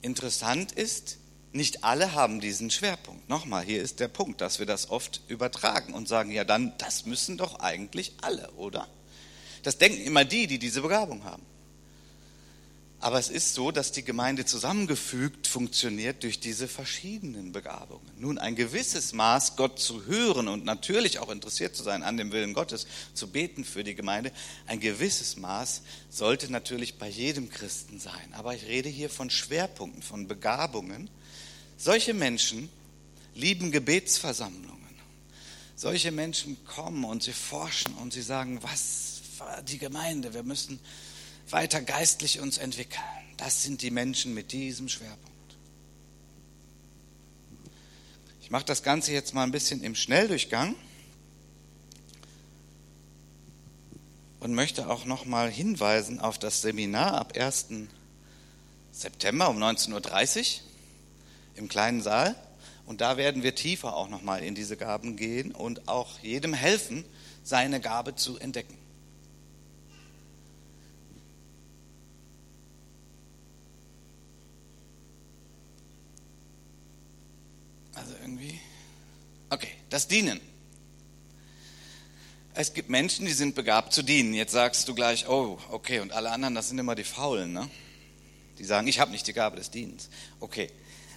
Interessant 0.00 0.72
ist, 0.72 1.18
nicht 1.52 1.82
alle 1.82 2.12
haben 2.12 2.40
diesen 2.40 2.70
Schwerpunkt. 2.70 3.28
Nochmal, 3.28 3.64
hier 3.64 3.82
ist 3.82 4.00
der 4.00 4.08
Punkt, 4.08 4.40
dass 4.40 4.58
wir 4.58 4.66
das 4.66 4.90
oft 4.90 5.22
übertragen 5.28 5.92
und 5.92 6.06
sagen, 6.06 6.30
ja 6.30 6.44
dann, 6.44 6.72
das 6.78 7.04
müssen 7.04 7.36
doch 7.36 7.58
eigentlich 7.58 8.12
alle, 8.20 8.50
oder? 8.52 8.86
Das 9.62 9.78
denken 9.78 10.00
immer 10.02 10.24
die, 10.24 10.46
die 10.46 10.58
diese 10.58 10.82
Begabung 10.82 11.24
haben. 11.24 11.42
Aber 13.00 13.18
es 13.18 13.28
ist 13.28 13.54
so, 13.54 13.70
dass 13.70 13.92
die 13.92 14.02
Gemeinde 14.02 14.44
zusammengefügt 14.44 15.46
funktioniert 15.46 16.24
durch 16.24 16.40
diese 16.40 16.66
verschiedenen 16.66 17.52
Begabungen. 17.52 18.10
Nun, 18.16 18.38
ein 18.38 18.56
gewisses 18.56 19.12
Maß, 19.12 19.54
Gott 19.54 19.78
zu 19.78 20.06
hören 20.06 20.48
und 20.48 20.64
natürlich 20.64 21.20
auch 21.20 21.30
interessiert 21.30 21.76
zu 21.76 21.84
sein 21.84 22.02
an 22.02 22.16
dem 22.16 22.32
Willen 22.32 22.54
Gottes, 22.54 22.88
zu 23.14 23.28
beten 23.28 23.64
für 23.64 23.84
die 23.84 23.94
Gemeinde, 23.94 24.32
ein 24.66 24.80
gewisses 24.80 25.36
Maß 25.36 25.82
sollte 26.10 26.50
natürlich 26.50 26.98
bei 26.98 27.08
jedem 27.08 27.50
Christen 27.50 28.00
sein. 28.00 28.32
Aber 28.32 28.56
ich 28.56 28.66
rede 28.66 28.88
hier 28.88 29.10
von 29.10 29.30
Schwerpunkten, 29.30 30.02
von 30.02 30.26
Begabungen. 30.26 31.08
Solche 31.76 32.14
Menschen 32.14 32.68
lieben 33.36 33.70
Gebetsversammlungen. 33.70 34.76
Solche 35.76 36.10
Menschen 36.10 36.56
kommen 36.64 37.04
und 37.04 37.22
sie 37.22 37.32
forschen 37.32 37.94
und 37.94 38.12
sie 38.12 38.22
sagen, 38.22 38.58
was 38.62 39.20
war 39.38 39.62
die 39.62 39.78
Gemeinde? 39.78 40.34
Wir 40.34 40.42
müssen 40.42 40.80
weiter 41.52 41.80
geistlich 41.80 42.40
uns 42.40 42.58
entwickeln. 42.58 43.02
Das 43.36 43.62
sind 43.62 43.82
die 43.82 43.90
Menschen 43.90 44.34
mit 44.34 44.52
diesem 44.52 44.88
Schwerpunkt. 44.88 45.28
Ich 48.40 48.50
mache 48.50 48.64
das 48.64 48.82
Ganze 48.82 49.12
jetzt 49.12 49.34
mal 49.34 49.42
ein 49.42 49.50
bisschen 49.50 49.82
im 49.82 49.94
Schnelldurchgang 49.94 50.74
und 54.40 54.54
möchte 54.54 54.88
auch 54.88 55.04
noch 55.04 55.26
mal 55.26 55.50
hinweisen 55.50 56.18
auf 56.18 56.38
das 56.38 56.62
Seminar 56.62 57.12
ab 57.12 57.36
1. 57.36 57.66
September 58.90 59.50
um 59.50 59.62
19.30 59.62 60.38
Uhr 60.38 60.60
im 61.56 61.68
kleinen 61.68 62.00
Saal. 62.00 62.34
Und 62.86 63.02
da 63.02 63.18
werden 63.18 63.42
wir 63.42 63.54
tiefer 63.54 63.94
auch 63.94 64.08
noch 64.08 64.22
mal 64.22 64.42
in 64.42 64.54
diese 64.54 64.78
Gaben 64.78 65.16
gehen 65.16 65.52
und 65.52 65.88
auch 65.88 66.18
jedem 66.20 66.54
helfen, 66.54 67.04
seine 67.44 67.80
Gabe 67.80 68.16
zu 68.16 68.38
entdecken. 68.38 68.77
Also 77.98 78.14
irgendwie. 78.20 78.60
Okay, 79.50 79.70
das 79.90 80.08
Dienen. 80.08 80.40
Es 82.54 82.74
gibt 82.74 82.90
Menschen, 82.90 83.24
die 83.26 83.32
sind 83.32 83.54
begabt 83.54 83.92
zu 83.92 84.02
dienen. 84.02 84.34
Jetzt 84.34 84.50
sagst 84.52 84.88
du 84.88 84.94
gleich, 84.94 85.28
oh, 85.28 85.58
okay, 85.70 86.00
und 86.00 86.12
alle 86.12 86.32
anderen, 86.32 86.56
das 86.56 86.68
sind 86.68 86.78
immer 86.78 86.96
die 86.96 87.04
Faulen, 87.04 87.52
ne? 87.52 87.70
Die 88.58 88.64
sagen, 88.64 88.88
ich 88.88 88.98
habe 88.98 89.12
nicht 89.12 89.26
die 89.28 89.32
Gabe 89.32 89.56
des 89.56 89.70
Dienens. 89.70 90.10
Okay. 90.40 90.68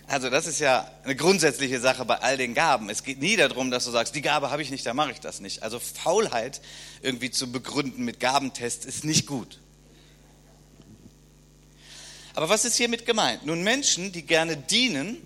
Also 0.08 0.30
das 0.30 0.46
ist 0.46 0.60
ja 0.60 0.92
eine 1.04 1.16
grundsätzliche 1.16 1.80
Sache 1.80 2.06
bei 2.06 2.18
all 2.18 2.38
den 2.38 2.54
Gaben. 2.54 2.90
Es 2.90 3.04
geht 3.04 3.20
nie 3.20 3.38
darum, 3.38 3.72
dass 3.72 3.86
du 3.86 3.92
sagst, 3.92 4.14
die 4.14 4.22
Gabe 4.22 4.52
habe 4.52 4.62
ich 4.62 4.70
nicht, 4.70 4.86
da 4.86 4.94
mache 4.94 5.12
ich 5.12 5.20
das 5.20 5.40
nicht. 5.40 5.64
Also 5.64 5.80
Faulheit 5.80 6.62
irgendwie 7.02 7.32
zu 7.32 7.52
begründen 7.52 8.04
mit 8.04 8.20
Gabentests 8.20 8.86
ist 8.86 9.04
nicht 9.04 9.26
gut. 9.26 9.60
Aber 12.34 12.50
was 12.50 12.66
ist 12.66 12.76
hiermit 12.76 13.06
gemeint? 13.06 13.46
Nun 13.46 13.64
Menschen, 13.64 14.12
die 14.12 14.24
gerne 14.24 14.58
dienen, 14.58 15.18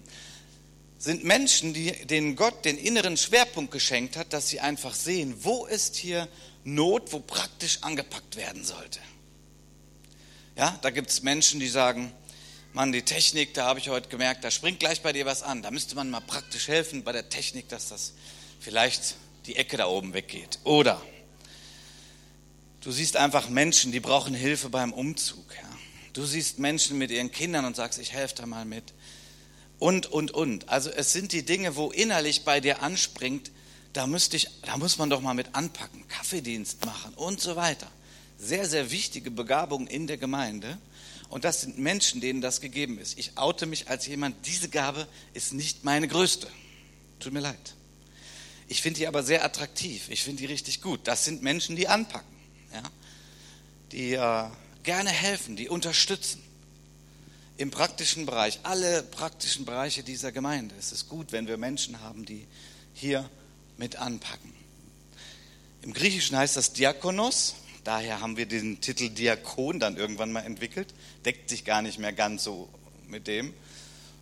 sind 1.05 1.24
Menschen, 1.24 1.75
die, 1.75 1.91
denen 2.07 2.35
Gott 2.35 2.65
den 2.65 2.79
inneren 2.79 3.15
Schwerpunkt 3.15 3.71
geschenkt 3.71 4.17
hat, 4.17 4.33
dass 4.33 4.50
sie 4.50 4.59
einfach 4.59 4.95
sehen, 4.95 5.35
wo 5.41 5.67
ist 5.67 5.95
hier 5.95 6.27
Not, 6.63 7.13
wo 7.13 7.19
praktisch 7.19 7.77
angepackt 7.81 8.38
werden 8.38 8.65
sollte. 8.65 9.00
Ja, 10.57 10.79
da 10.81 10.89
gibt 10.89 11.12
es 11.12 11.21
Menschen, 11.21 11.59
die 11.59 11.67
sagen, 11.67 12.12
Mann, 12.74 12.91
die 12.91 13.03
Technik, 13.03 13.53
da 13.53 13.65
habe 13.65 13.77
ich 13.77 13.89
heute 13.89 14.09
gemerkt, 14.09 14.43
da 14.43 14.50
springt 14.50 14.79
gleich 14.79 15.03
bei 15.03 15.13
dir 15.13 15.27
was 15.27 15.43
an. 15.43 15.62
Da 15.62 15.69
müsste 15.69 15.93
man 15.93 16.09
mal 16.09 16.21
praktisch 16.21 16.69
helfen 16.69 17.03
bei 17.03 17.12
der 17.12 17.29
Technik, 17.29 17.69
dass 17.69 17.89
das 17.89 18.13
vielleicht 18.59 19.13
die 19.45 19.57
Ecke 19.57 19.77
da 19.77 19.85
oben 19.85 20.15
weggeht. 20.15 20.57
Oder 20.63 21.00
du 22.81 22.91
siehst 22.91 23.15
einfach 23.15 23.48
Menschen, 23.48 23.91
die 23.91 24.00
brauchen 24.00 24.33
Hilfe 24.33 24.70
beim 24.70 24.91
Umzug. 24.91 25.53
Ja. 25.55 25.70
Du 26.13 26.25
siehst 26.25 26.57
Menschen 26.57 26.98
mit 26.98 27.11
ihren 27.11 27.31
Kindern 27.31 27.65
und 27.65 27.75
sagst, 27.75 28.00
ich 28.00 28.11
helfe 28.11 28.33
da 28.33 28.48
mal 28.48 28.65
mit 28.65 28.91
und, 29.79 30.07
und, 30.07 30.31
und. 30.31 30.70
Also 30.70 30.90
es 30.90 31.14
sind 31.14 31.31
die 31.31 31.44
Dinge, 31.44 31.75
wo 31.75 31.92
innerlich 31.92 32.44
bei 32.44 32.59
dir 32.59 32.81
anspringt, 32.81 33.51
da, 33.94 34.07
müsste 34.07 34.38
ich, 34.38 34.48
da 34.64 34.77
muss 34.77 34.98
man 34.98 35.09
doch 35.09 35.22
mal 35.22 35.33
mit 35.33 35.55
anpacken, 35.55 36.07
Kaffeedienst 36.07 36.85
machen 36.85 37.14
und 37.16 37.40
so 37.40 37.55
weiter. 37.55 37.90
Sehr, 38.38 38.68
sehr 38.68 38.92
wichtige 38.92 39.31
Begabung 39.31 39.88
in 39.88 40.07
der 40.07 40.18
Gemeinde. 40.18 40.77
Und 41.29 41.44
das 41.44 41.61
sind 41.61 41.79
Menschen, 41.79 42.22
denen 42.22 42.42
das 42.42 42.61
gegeben 42.61 43.00
ist. 43.00 43.18
Ich 43.18 43.38
oute 43.38 43.66
mich 43.66 43.90
als 43.90 44.05
jemand, 44.05 44.46
diese 44.46 44.70
Gabe 44.70 45.07
ist 45.33 45.53
nicht 45.53 45.83
meine 45.83 46.07
größte. 46.07 46.48
Tut 47.20 47.33
mir 47.33 47.40
leid. 47.40 47.74
Ich 48.68 48.81
finde 48.81 49.00
die 49.00 49.07
aber 49.07 49.24
sehr 49.24 49.46
attraktiv. 49.46 50.09
Ich 50.09 50.24
finde 50.24 50.42
die 50.42 50.48
richtig 50.48 50.81
gut. 50.81 51.01
Das 51.05 51.25
sind 51.25 51.44
Menschen, 51.44 51.75
die 51.75 51.88
anpacken, 51.88 52.35
ja? 52.74 52.83
die 53.92 54.14
äh, 54.14 54.50
gerne 54.83 55.09
helfen, 55.09 55.55
die 55.55 55.70
unterstützen 55.70 56.45
im 57.57 57.72
praktischen 57.72 58.25
Bereich, 58.25 58.59
alle 58.63 59.03
praktischen 59.03 59.65
Bereiche 59.65 60.03
dieser 60.03 60.31
Gemeinde. 60.31 60.75
Es 60.77 60.91
ist 60.91 61.07
gut, 61.07 61.31
wenn 61.31 61.48
wir 61.48 61.57
Menschen 61.57 62.01
haben, 62.01 62.25
die 62.25 62.48
hier 62.94 63.29
mit 63.77 63.96
anpacken. 63.98 64.53
Im 65.81 65.94
Griechischen 65.94 66.37
heißt 66.37 66.57
das 66.57 66.74
Diakonos, 66.74 67.55
daher 67.83 68.20
haben 68.20 68.37
wir 68.37 68.46
den 68.46 68.81
Titel 68.81 69.09
Diakon 69.09 69.79
dann 69.79 69.98
irgendwann 69.98 70.31
mal 70.31 70.41
entwickelt, 70.41 70.94
deckt 71.24 71.50
sich 71.50 71.63
gar 71.63 71.81
nicht 71.81 72.00
mehr 72.00 72.13
ganz 72.13 72.44
so 72.44 72.68
mit 73.07 73.27
dem, 73.27 73.53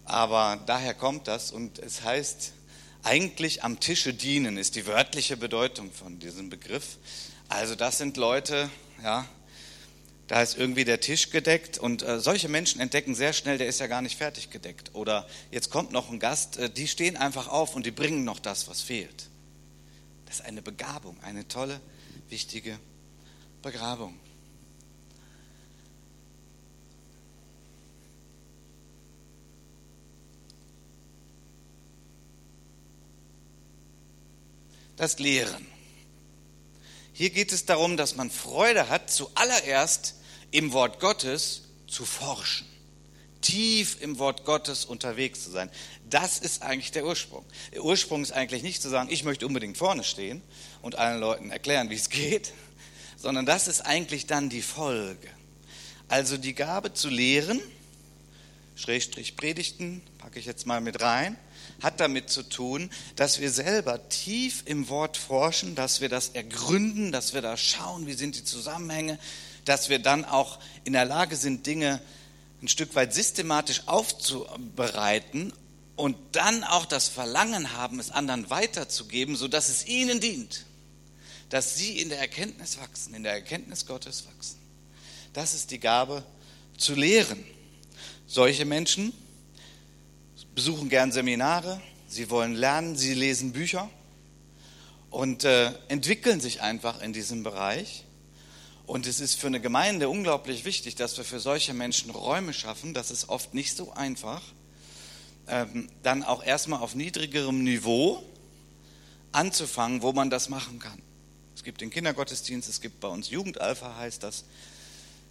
aber 0.06 0.62
daher 0.66 0.94
kommt 0.94 1.28
das 1.28 1.52
und 1.52 1.80
es 1.80 2.04
heißt 2.04 2.52
eigentlich 3.04 3.64
am 3.64 3.80
Tische 3.80 4.14
dienen, 4.14 4.58
ist 4.58 4.76
die 4.76 4.86
wörtliche 4.86 5.38
Bedeutung 5.38 5.92
von 5.92 6.20
diesem 6.20 6.50
Begriff. 6.50 6.98
Also 7.50 7.76
das 7.76 7.98
sind 7.98 8.18
Leute, 8.18 8.70
ja, 9.02 9.26
da 10.28 10.42
ist 10.42 10.58
irgendwie 10.58 10.86
der 10.86 11.00
Tisch 11.00 11.32
gedeckt 11.32 11.78
und 11.78 12.02
äh, 12.02 12.20
solche 12.20 12.48
Menschen 12.48 12.80
entdecken 12.80 13.14
sehr 13.14 13.34
schnell, 13.34 13.58
der 13.58 13.68
ist 13.68 13.80
ja 13.80 13.88
gar 13.88 14.02
nicht 14.02 14.18
fertig 14.18 14.50
gedeckt. 14.50 14.92
Oder 14.94 15.28
jetzt 15.52 15.70
kommt 15.70 15.92
noch 15.92 16.10
ein 16.10 16.20
Gast, 16.20 16.58
äh, 16.58 16.70
die 16.70 16.88
stehen 16.88 17.18
einfach 17.18 17.50
auf 17.50 17.76
und 17.76 17.86
die 17.86 17.92
bringen 17.92 18.24
noch 18.24 18.40
das, 18.40 18.68
was 18.68 18.82
fehlt. 18.82 19.30
Das 20.26 20.36
ist 20.36 20.46
eine 20.46 20.62
Begabung, 20.62 21.18
eine 21.22 21.48
tolle, 21.48 21.80
wichtige 22.30 22.80
Begabung. 23.62 24.18
Das 34.96 35.20
Lehren. 35.20 35.73
Hier 37.14 37.30
geht 37.30 37.52
es 37.52 37.66
darum, 37.66 37.96
dass 37.96 38.16
man 38.16 38.32
Freude 38.32 38.90
hat, 38.90 39.12
zuallererst 39.12 40.16
im 40.50 40.74
Wort 40.74 41.00
Gottes 41.00 41.62
zu 41.88 42.06
forschen, 42.06 42.68
tief 43.42 43.98
im 44.02 44.18
Wort 44.18 44.46
Gottes 44.46 44.84
unterwegs 44.84 45.44
zu 45.44 45.52
sein. 45.52 45.70
Das 46.10 46.40
ist 46.40 46.64
eigentlich 46.64 46.92
der 46.92 47.06
Ursprung. 47.06 47.46
Der 47.72 47.84
Ursprung 47.84 48.24
ist 48.24 48.32
eigentlich 48.32 48.64
nicht 48.64 48.82
zu 48.82 48.90
sagen, 48.90 49.10
ich 49.12 49.24
möchte 49.24 49.46
unbedingt 49.46 49.78
vorne 49.78 50.04
stehen 50.04 50.42
und 50.82 50.96
allen 50.96 51.20
Leuten 51.20 51.52
erklären, 51.52 51.92
wie 51.92 51.96
es 51.96 52.10
geht, 52.10 52.52
sondern 53.16 53.46
das 53.46 53.68
ist 53.68 53.82
eigentlich 53.82 54.26
dann 54.26 54.50
die 54.50 54.64
Folge. 54.64 55.30
Also 56.08 56.38
die 56.38 56.56
Gabe 56.56 56.94
zu 56.94 57.10
lehren, 57.10 57.62
Schrägstrich 58.76 59.36
Predigten, 59.36 60.02
packe 60.18 60.40
ich 60.40 60.46
jetzt 60.48 60.66
mal 60.66 60.82
mit 60.82 61.02
rein, 61.02 61.38
hat 61.84 62.00
damit 62.00 62.30
zu 62.30 62.44
tun, 62.44 62.90
dass 63.16 63.40
wir 63.40 63.52
selber 63.52 64.08
tief 64.10 64.64
im 64.66 64.88
Wort 64.90 65.18
forschen, 65.18 65.76
dass 65.76 66.00
wir 66.00 66.10
das 66.10 66.30
ergründen, 66.30 67.12
dass 67.12 67.34
wir 67.34 67.42
da 67.42 67.58
schauen, 67.58 68.08
wie 68.08 68.14
sind 68.14 68.36
die 68.36 68.46
Zusammenhänge, 68.46 69.20
dass 69.66 69.90
wir 69.90 70.00
dann 70.00 70.24
auch 70.24 70.60
in 70.86 70.94
der 70.94 71.06
Lage 71.06 71.36
sind, 71.36 71.68
Dinge 71.68 72.02
ein 72.62 72.70
Stück 72.70 72.96
weit 72.96 73.14
systematisch 73.14 73.84
aufzubereiten 73.88 75.52
und 75.98 76.16
dann 76.32 76.64
auch 76.64 76.86
das 76.86 77.10
Verlangen 77.10 77.74
haben, 77.74 78.00
es 78.00 78.10
anderen 78.10 78.50
weiterzugeben, 78.50 79.36
sodass 79.36 79.68
es 79.68 79.86
ihnen 79.86 80.22
dient, 80.22 80.66
dass 81.50 81.76
sie 81.76 82.00
in 82.00 82.08
der 82.08 82.20
Erkenntnis 82.20 82.80
wachsen, 82.80 83.14
in 83.14 83.24
der 83.24 83.34
Erkenntnis 83.34 83.86
Gottes 83.86 84.26
wachsen. 84.26 84.58
Das 85.34 85.54
ist 85.54 85.72
die 85.72 85.80
Gabe 85.80 86.24
zu 86.78 86.96
lehren. 86.96 87.44
Solche 88.26 88.66
Menschen 88.66 89.14
besuchen 90.56 90.90
gern 90.90 91.12
Seminare, 91.12 91.82
sie 92.08 92.30
wollen 92.30 92.54
lernen, 92.54 92.96
sie 92.96 93.14
lesen 93.14 93.54
Bücher 93.54 93.90
und 95.10 95.44
äh, 95.44 95.72
entwickeln 95.88 96.42
sich 96.42 96.62
einfach 96.62 97.02
in 97.02 97.14
diesem 97.14 97.44
Bereich. 97.44 98.06
Und 98.86 99.08
es 99.08 99.20
ist 99.20 99.36
für 99.40 99.48
eine 99.48 99.62
Gemeinde 99.62 100.10
unglaublich 100.10 100.66
wichtig, 100.66 100.96
dass 100.96 101.18
wir 101.18 101.24
für 101.24 101.40
solche 101.40 101.74
Menschen 101.74 102.12
Räume 102.12 102.54
schaffen. 102.54 102.94
Das 102.94 103.12
ist 103.12 103.30
oft 103.30 103.54
nicht 103.54 103.78
so 103.78 103.94
einfach. 103.94 104.42
Ähm, 105.48 105.90
dann 106.04 106.24
auch 106.24 106.44
erstmal 106.44 106.82
auf 106.82 106.94
niedrigerem 106.94 107.64
Niveau 107.64 108.24
anzufangen, 109.32 110.02
wo 110.02 110.12
man 110.12 110.30
das 110.30 110.50
machen 110.50 110.80
kann. 110.80 111.02
Es 111.56 111.64
gibt 111.64 111.82
den 111.82 111.90
Kindergottesdienst, 111.90 112.68
es 112.68 112.82
gibt 112.82 113.00
bei 113.00 113.08
uns 113.08 113.30
Jugendalpha, 113.30 113.96
heißt 113.96 114.24
das. 114.24 114.44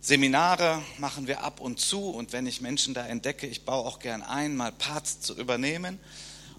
Seminare 0.05 0.83
machen 0.99 1.29
wir 1.29 1.45
ab 1.45 1.61
und 1.61 1.79
zu 1.79 2.11
und 2.11 2.33
wenn 2.33 2.45
ich 2.45 2.61
Menschen 2.61 2.93
da 2.93 3.07
entdecke, 3.07 3.47
ich 3.47 3.65
baue 3.65 3.87
auch 3.87 4.01
gern 4.01 4.21
ein, 4.21 4.57
mal 4.57 4.73
Parts 4.73 5.21
zu 5.21 5.39
übernehmen. 5.39 6.01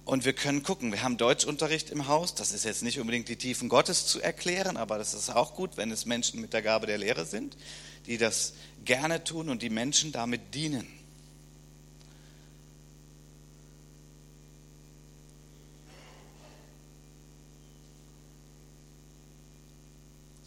Und 0.06 0.24
wir 0.24 0.32
können 0.32 0.64
gucken, 0.64 0.94
wir 0.94 1.04
haben 1.04 1.18
Deutschunterricht 1.18 1.90
im 1.90 2.08
Haus. 2.08 2.36
Das 2.36 2.54
ist 2.54 2.64
jetzt 2.64 2.84
nicht 2.84 3.02
unbedingt 3.02 3.28
die 3.28 3.36
Tiefen 3.36 3.68
Gottes 3.68 4.06
zu 4.06 4.22
erklären, 4.22 4.78
aber 4.78 4.98
das 4.98 5.14
ist 5.14 5.30
auch 5.30 5.56
gut, 5.56 5.76
wenn 5.76 5.92
es 5.92 6.06
Menschen 6.06 6.40
mit 6.40 6.54
der 6.54 6.62
Gabe 6.62 6.88
der 6.88 6.98
Lehre 6.98 7.26
sind, 7.26 7.58
die 8.06 8.18
das 8.18 8.54
gerne 8.86 9.26
tun 9.26 9.50
und 9.50 9.62
die 9.62 9.70
Menschen 9.70 10.14
damit 10.14 10.56
dienen. 10.56 10.88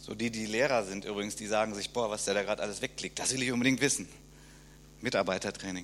So 0.07 0.15
die, 0.15 0.31
die 0.31 0.45
Lehrer 0.45 0.85
sind 0.85 1.03
übrigens, 1.03 1.35
die 1.35 1.47
sagen 1.47 1.75
sich, 1.75 1.89
boah, 1.89 2.09
was 2.09 2.23
der 2.23 2.33
da 2.33 2.41
gerade 2.41 2.63
alles 2.63 2.81
wegklickt, 2.81 3.19
das 3.19 3.33
will 3.33 3.43
ich 3.43 3.51
unbedingt 3.51 3.81
wissen. 3.81 4.07
Mitarbeitertraining. 5.01 5.83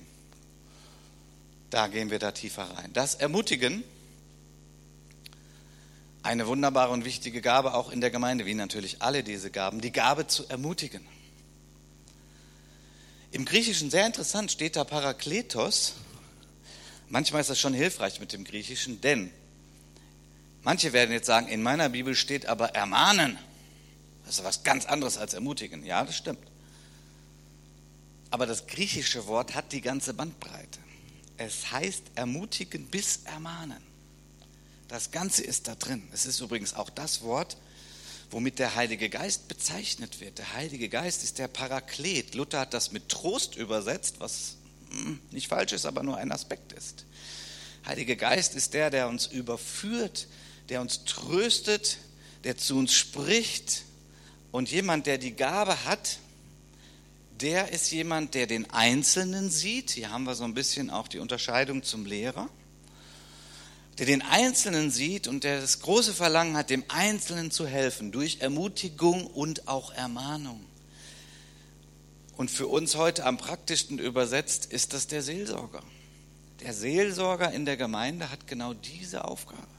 Da 1.68 1.88
gehen 1.88 2.10
wir 2.10 2.18
da 2.18 2.32
tiefer 2.32 2.62
rein. 2.62 2.90
Das 2.94 3.16
Ermutigen, 3.16 3.84
eine 6.22 6.46
wunderbare 6.46 6.90
und 6.90 7.04
wichtige 7.04 7.42
Gabe 7.42 7.74
auch 7.74 7.92
in 7.92 8.00
der 8.00 8.10
Gemeinde, 8.10 8.46
wie 8.46 8.54
natürlich 8.54 9.02
alle 9.02 9.22
diese 9.22 9.50
Gaben, 9.50 9.82
die 9.82 9.92
Gabe 9.92 10.26
zu 10.26 10.48
ermutigen. 10.48 11.06
Im 13.30 13.44
Griechischen 13.44 13.90
sehr 13.90 14.06
interessant 14.06 14.50
steht 14.50 14.76
da 14.76 14.84
Parakletos. 14.84 15.96
Manchmal 17.10 17.42
ist 17.42 17.50
das 17.50 17.60
schon 17.60 17.74
hilfreich 17.74 18.20
mit 18.20 18.32
dem 18.32 18.44
Griechischen, 18.44 19.02
denn 19.02 19.30
manche 20.62 20.94
werden 20.94 21.12
jetzt 21.12 21.26
sagen, 21.26 21.46
in 21.48 21.62
meiner 21.62 21.90
Bibel 21.90 22.14
steht 22.14 22.46
aber 22.46 22.70
ermahnen. 22.70 23.38
Das 24.26 24.38
ist 24.38 24.44
was 24.44 24.62
ganz 24.62 24.86
anderes 24.86 25.18
als 25.18 25.34
ermutigen. 25.34 25.84
Ja, 25.84 26.04
das 26.04 26.16
stimmt. 26.16 26.38
Aber 28.30 28.46
das 28.46 28.66
griechische 28.66 29.26
Wort 29.26 29.54
hat 29.54 29.72
die 29.72 29.80
ganze 29.80 30.14
Bandbreite. 30.14 30.80
Es 31.36 31.70
heißt 31.70 32.02
ermutigen 32.14 32.86
bis 32.86 33.20
ermahnen. 33.24 33.82
Das 34.88 35.10
Ganze 35.10 35.42
ist 35.42 35.68
da 35.68 35.74
drin. 35.74 36.02
Es 36.12 36.26
ist 36.26 36.40
übrigens 36.40 36.74
auch 36.74 36.90
das 36.90 37.22
Wort, 37.22 37.56
womit 38.30 38.58
der 38.58 38.74
Heilige 38.74 39.08
Geist 39.08 39.48
bezeichnet 39.48 40.20
wird. 40.20 40.38
Der 40.38 40.52
Heilige 40.54 40.88
Geist 40.88 41.22
ist 41.24 41.38
der 41.38 41.48
Paraklet. 41.48 42.34
Luther 42.34 42.60
hat 42.60 42.74
das 42.74 42.92
mit 42.92 43.08
Trost 43.08 43.56
übersetzt, 43.56 44.16
was 44.18 44.56
hm, 44.90 45.20
nicht 45.30 45.48
falsch 45.48 45.72
ist, 45.72 45.86
aber 45.86 46.02
nur 46.02 46.16
ein 46.16 46.32
Aspekt 46.32 46.72
ist. 46.72 47.04
Heilige 47.86 48.16
Geist 48.16 48.54
ist 48.54 48.74
der, 48.74 48.90
der 48.90 49.08
uns 49.08 49.26
überführt, 49.26 50.26
der 50.68 50.80
uns 50.80 51.04
tröstet, 51.04 51.98
der 52.44 52.56
zu 52.56 52.76
uns 52.76 52.94
spricht, 52.94 53.82
und 54.54 54.70
jemand, 54.70 55.06
der 55.08 55.18
die 55.18 55.34
Gabe 55.34 55.84
hat, 55.84 56.20
der 57.40 57.72
ist 57.72 57.90
jemand, 57.90 58.34
der 58.34 58.46
den 58.46 58.70
Einzelnen 58.70 59.50
sieht. 59.50 59.90
Hier 59.90 60.12
haben 60.12 60.22
wir 60.22 60.36
so 60.36 60.44
ein 60.44 60.54
bisschen 60.54 60.90
auch 60.90 61.08
die 61.08 61.18
Unterscheidung 61.18 61.82
zum 61.82 62.06
Lehrer. 62.06 62.48
Der 63.98 64.06
den 64.06 64.22
Einzelnen 64.22 64.92
sieht 64.92 65.26
und 65.26 65.42
der 65.42 65.60
das 65.60 65.80
große 65.80 66.14
Verlangen 66.14 66.56
hat, 66.56 66.70
dem 66.70 66.84
Einzelnen 66.86 67.50
zu 67.50 67.66
helfen, 67.66 68.12
durch 68.12 68.42
Ermutigung 68.42 69.26
und 69.26 69.66
auch 69.66 69.92
Ermahnung. 69.92 70.64
Und 72.36 72.48
für 72.48 72.68
uns 72.68 72.94
heute 72.94 73.26
am 73.26 73.38
praktischsten 73.38 73.98
übersetzt 73.98 74.66
ist 74.66 74.92
das 74.92 75.08
der 75.08 75.22
Seelsorger. 75.22 75.82
Der 76.60 76.74
Seelsorger 76.74 77.50
in 77.50 77.64
der 77.64 77.76
Gemeinde 77.76 78.30
hat 78.30 78.46
genau 78.46 78.72
diese 78.72 79.24
Aufgabe. 79.24 79.73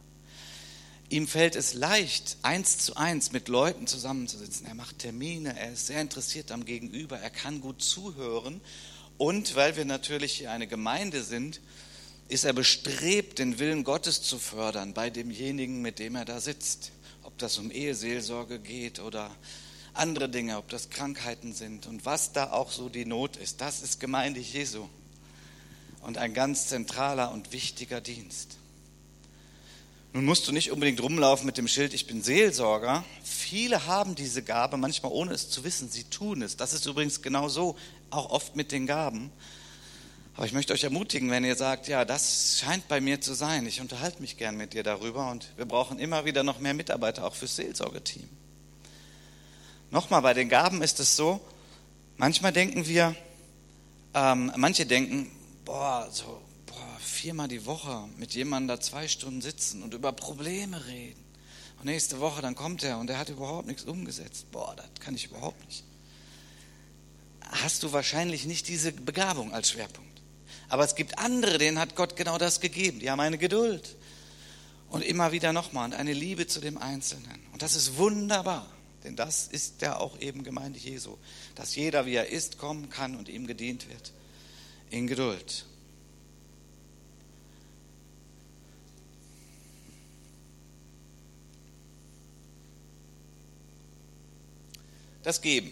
Ihm 1.10 1.28
fällt 1.28 1.56
es 1.56 1.74
leicht, 1.74 2.38
eins 2.42 2.80
zu 2.80 2.96
eins 2.96 3.32
mit 3.32 3.48
Leuten 3.48 3.86
zusammenzusitzen. 3.86 4.66
Er 4.66 4.74
macht 4.74 5.00
Termine, 5.00 5.58
er 5.58 5.74
ist 5.74 5.88
sehr 5.88 6.02
interessiert 6.02 6.52
am 6.52 6.66
Gegenüber, 6.66 7.20
er 7.20 7.30
kann 7.30 7.62
gut 7.62 7.82
zuhören. 7.84 8.60
Und 9.18 9.56
weil 9.56 9.78
wir 9.78 9.86
natürlich 9.86 10.34
hier 10.34 10.52
eine 10.52 10.68
Gemeinde 10.68 11.24
sind, 11.24 11.62
ist 12.28 12.44
er 12.44 12.54
bestrebt, 12.54 13.38
den 13.38 13.60
Willen 13.60 13.84
Gottes 13.84 14.24
zu 14.24 14.40
fördern 14.40 14.94
bei 14.94 15.12
demjenigen, 15.12 15.82
mit 15.82 16.00
dem 16.00 16.16
er 16.16 16.26
da 16.26 16.42
sitzt. 16.42 16.92
Ob 17.22 17.38
das 17.38 17.60
um 17.60 17.70
Eheseelsorge 17.70 18.60
geht 18.60 19.00
oder 19.00 19.30
andere 19.94 20.28
Dinge, 20.28 20.58
ob 20.58 20.70
das 20.70 20.90
Krankheiten 20.90 21.54
sind 21.54 21.86
und 21.86 22.06
was 22.06 22.34
da 22.34 22.52
auch 22.52 22.72
so 22.72 22.90
die 22.90 23.06
Not 23.06 23.38
ist. 23.38 23.62
Das 23.62 23.82
ist 23.82 24.00
Gemeinde 24.00 24.40
Jesu 24.40 24.90
und 26.02 26.18
ein 26.18 26.34
ganz 26.34 26.68
zentraler 26.68 27.32
und 27.32 27.52
wichtiger 27.52 28.02
Dienst. 28.02 28.58
Nun 30.16 30.24
musst 30.24 30.48
du 30.48 30.54
nicht 30.54 30.72
unbedingt 30.72 31.04
rumlaufen 31.04 31.46
mit 31.46 31.58
dem 31.58 31.68
Schild, 31.68 31.94
ich 31.94 32.08
bin 32.08 32.24
Seelsorger. 32.24 33.04
Viele 33.22 33.86
haben 33.86 34.16
diese 34.16 34.44
Gabe, 34.44 34.78
manchmal 34.78 35.12
ohne 35.12 35.34
es 35.34 35.50
zu 35.50 35.66
wissen, 35.66 35.90
sie 35.90 36.06
tun 36.06 36.42
es. 36.42 36.56
Das 36.56 36.72
ist 36.72 36.86
übrigens 36.86 37.22
genau 37.22 37.50
so, 37.50 37.76
auch 38.12 38.30
oft 38.30 38.56
mit 38.56 38.72
den 38.72 38.88
Gaben. 38.88 39.30
Aber 40.38 40.46
ich 40.46 40.54
möchte 40.54 40.72
euch 40.72 40.86
ermutigen, 40.86 41.30
wenn 41.32 41.44
ihr 41.44 41.58
sagt, 41.58 41.90
ja, 41.90 42.06
das 42.06 42.62
scheint 42.62 42.88
bei 42.88 43.02
mir 43.02 43.20
zu 43.20 43.34
sein, 43.34 43.68
ich 43.68 43.82
unterhalte 43.82 44.22
mich 44.22 44.38
gern 44.38 44.56
mit 44.56 44.72
dir 44.72 44.84
darüber 44.84 45.30
und 45.32 45.50
wir 45.58 45.66
brauchen 45.66 46.00
immer 46.00 46.24
wieder 46.24 46.44
noch 46.44 46.60
mehr 46.60 46.74
Mitarbeiter, 46.74 47.26
auch 47.26 47.36
fürs 47.36 47.58
Seelsorgeteam. 47.58 48.30
Nochmal, 49.92 50.22
bei 50.22 50.34
den 50.34 50.48
Gaben 50.48 50.82
ist 50.82 51.02
es 51.02 51.18
so, 51.18 51.42
manchmal 52.16 52.54
denken 52.54 52.88
wir, 52.88 53.18
ähm, 54.14 54.50
manche 54.56 54.86
denken, 54.86 55.30
boah, 55.66 56.08
so 56.10 56.40
viermal 57.26 57.48
die 57.48 57.66
Woche 57.66 58.08
mit 58.18 58.36
jemandem 58.36 58.68
da 58.68 58.80
zwei 58.80 59.08
Stunden 59.08 59.42
sitzen 59.42 59.82
und 59.82 59.96
über 59.96 60.12
Probleme 60.12 60.86
reden. 60.86 61.24
Und 61.80 61.86
nächste 61.86 62.20
Woche 62.20 62.44
dann 62.44 62.54
kommt 62.54 62.84
er 62.84 63.00
und 63.00 63.10
er 63.10 63.18
hat 63.18 63.30
überhaupt 63.30 63.66
nichts 63.66 63.86
umgesetzt. 63.86 64.52
Boah, 64.52 64.76
das 64.76 64.86
kann 65.00 65.16
ich 65.16 65.26
überhaupt 65.26 65.66
nicht. 65.66 65.84
Hast 67.42 67.82
du 67.82 67.92
wahrscheinlich 67.92 68.46
nicht 68.46 68.68
diese 68.68 68.92
Begabung 68.92 69.52
als 69.56 69.72
Schwerpunkt. 69.72 70.22
Aber 70.70 70.84
es 70.84 70.94
gibt 70.94 71.18
andere, 71.18 71.58
denen 71.58 71.80
hat 71.80 71.96
Gott 71.96 72.16
genau 72.16 72.38
das 72.38 72.62
gegeben. 72.62 73.00
Die 73.00 73.10
haben 73.10 73.20
eine 73.20 73.40
Geduld. 73.40 73.96
Und 74.92 75.04
immer 75.04 75.32
wieder 75.32 75.52
nochmal 75.52 75.86
und 75.86 75.94
eine 75.96 76.14
Liebe 76.14 76.46
zu 76.46 76.60
dem 76.60 76.78
Einzelnen. 76.78 77.42
Und 77.54 77.64
das 77.64 77.76
ist 77.76 77.98
wunderbar. 77.98 78.70
Denn 79.04 79.16
das 79.16 79.48
ist 79.48 79.82
ja 79.82 79.98
auch 79.98 80.20
eben 80.20 80.44
Gemeinde 80.44 80.78
Jesu. 80.78 81.18
Dass 81.56 81.76
jeder, 81.76 82.06
wie 82.06 82.14
er 82.14 82.30
ist, 82.30 82.60
kommen 82.60 82.92
kann 82.92 83.16
und 83.16 83.30
ihm 83.30 83.48
gedient 83.48 83.90
wird. 83.90 84.14
In 84.92 85.08
Geduld. 85.08 85.66
Das 95.26 95.42
Geben. 95.42 95.72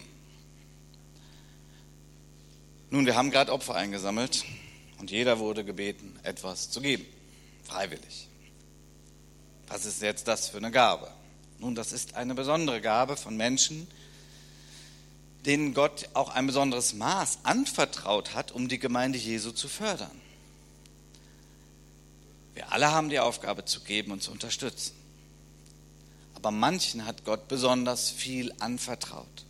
Nun, 2.89 3.05
wir 3.05 3.15
haben 3.15 3.29
gerade 3.29 3.51
Opfer 3.53 3.75
eingesammelt 3.75 4.45
und 4.97 5.11
jeder 5.11 5.39
wurde 5.39 5.63
gebeten, 5.63 6.19
etwas 6.23 6.71
zu 6.71 6.81
geben, 6.81 7.05
freiwillig. 7.63 8.27
Was 9.67 9.85
ist 9.85 10.01
jetzt 10.01 10.27
das 10.27 10.49
für 10.49 10.57
eine 10.57 10.71
Gabe? 10.71 11.09
Nun, 11.59 11.75
das 11.75 11.91
ist 11.91 12.15
eine 12.15 12.33
besondere 12.33 12.81
Gabe 12.81 13.15
von 13.15 13.37
Menschen, 13.37 13.87
denen 15.45 15.73
Gott 15.75 16.09
auch 16.13 16.29
ein 16.29 16.47
besonderes 16.47 16.93
Maß 16.93 17.39
anvertraut 17.43 18.33
hat, 18.33 18.51
um 18.51 18.67
die 18.67 18.79
Gemeinde 18.79 19.19
Jesu 19.19 19.51
zu 19.51 19.67
fördern. 19.67 20.19
Wir 22.55 22.71
alle 22.71 22.91
haben 22.91 23.09
die 23.09 23.19
Aufgabe 23.19 23.65
zu 23.65 23.81
geben 23.81 24.11
und 24.11 24.23
zu 24.23 24.31
unterstützen 24.31 25.02
aber 26.43 26.51
manchen 26.51 27.05
hat 27.05 27.23
Gott 27.23 27.47
besonders 27.47 28.09
viel 28.09 28.53
anvertraut. 28.59 29.45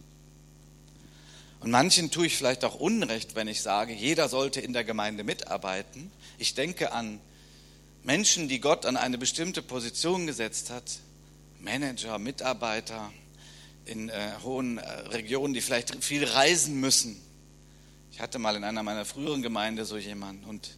Und 1.60 1.72
manchen 1.72 2.12
tue 2.12 2.28
ich 2.28 2.38
vielleicht 2.38 2.64
auch 2.64 2.76
Unrecht, 2.76 3.34
wenn 3.34 3.48
ich 3.48 3.64
sage, 3.64 3.94
jeder 3.94 4.30
sollte 4.30 4.62
in 4.62 4.74
der 4.74 4.84
Gemeinde 4.84 5.24
mitarbeiten. 5.24 6.12
Ich 6.38 6.54
denke 6.54 6.92
an 6.92 7.20
Menschen, 8.04 8.48
die 8.48 8.60
Gott 8.60 8.86
an 8.86 8.96
eine 8.96 9.18
bestimmte 9.18 9.64
Position 9.64 10.28
gesetzt 10.28 10.70
hat, 10.70 10.84
Manager, 11.62 12.20
Mitarbeiter 12.20 13.12
in 13.86 14.10
äh, 14.10 14.34
hohen 14.44 14.78
äh, 14.78 14.88
Regionen, 14.88 15.56
die 15.56 15.62
vielleicht 15.62 16.04
viel 16.04 16.24
reisen 16.24 16.80
müssen. 16.80 17.20
Ich 18.12 18.22
hatte 18.22 18.38
mal 18.38 18.56
in 18.56 18.64
einer 18.64 18.84
meiner 18.84 19.06
früheren 19.06 19.42
Gemeinden 19.42 19.84
so 19.84 19.98
jemanden 19.98 20.46
und 20.46 20.78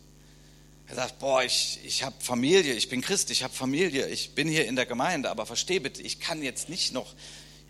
er 0.87 0.95
sagt, 0.95 1.19
boah, 1.19 1.43
ich, 1.43 1.79
ich 1.83 2.03
habe 2.03 2.15
Familie, 2.19 2.73
ich 2.73 2.89
bin 2.89 3.01
Christ, 3.01 3.31
ich 3.31 3.43
habe 3.43 3.53
Familie, 3.53 4.07
ich 4.07 4.35
bin 4.35 4.47
hier 4.47 4.65
in 4.67 4.75
der 4.75 4.85
Gemeinde, 4.85 5.31
aber 5.31 5.45
versteh 5.45 5.79
bitte, 5.79 6.01
ich 6.01 6.19
kann 6.19 6.43
jetzt 6.43 6.69
nicht 6.69 6.93
noch 6.93 7.13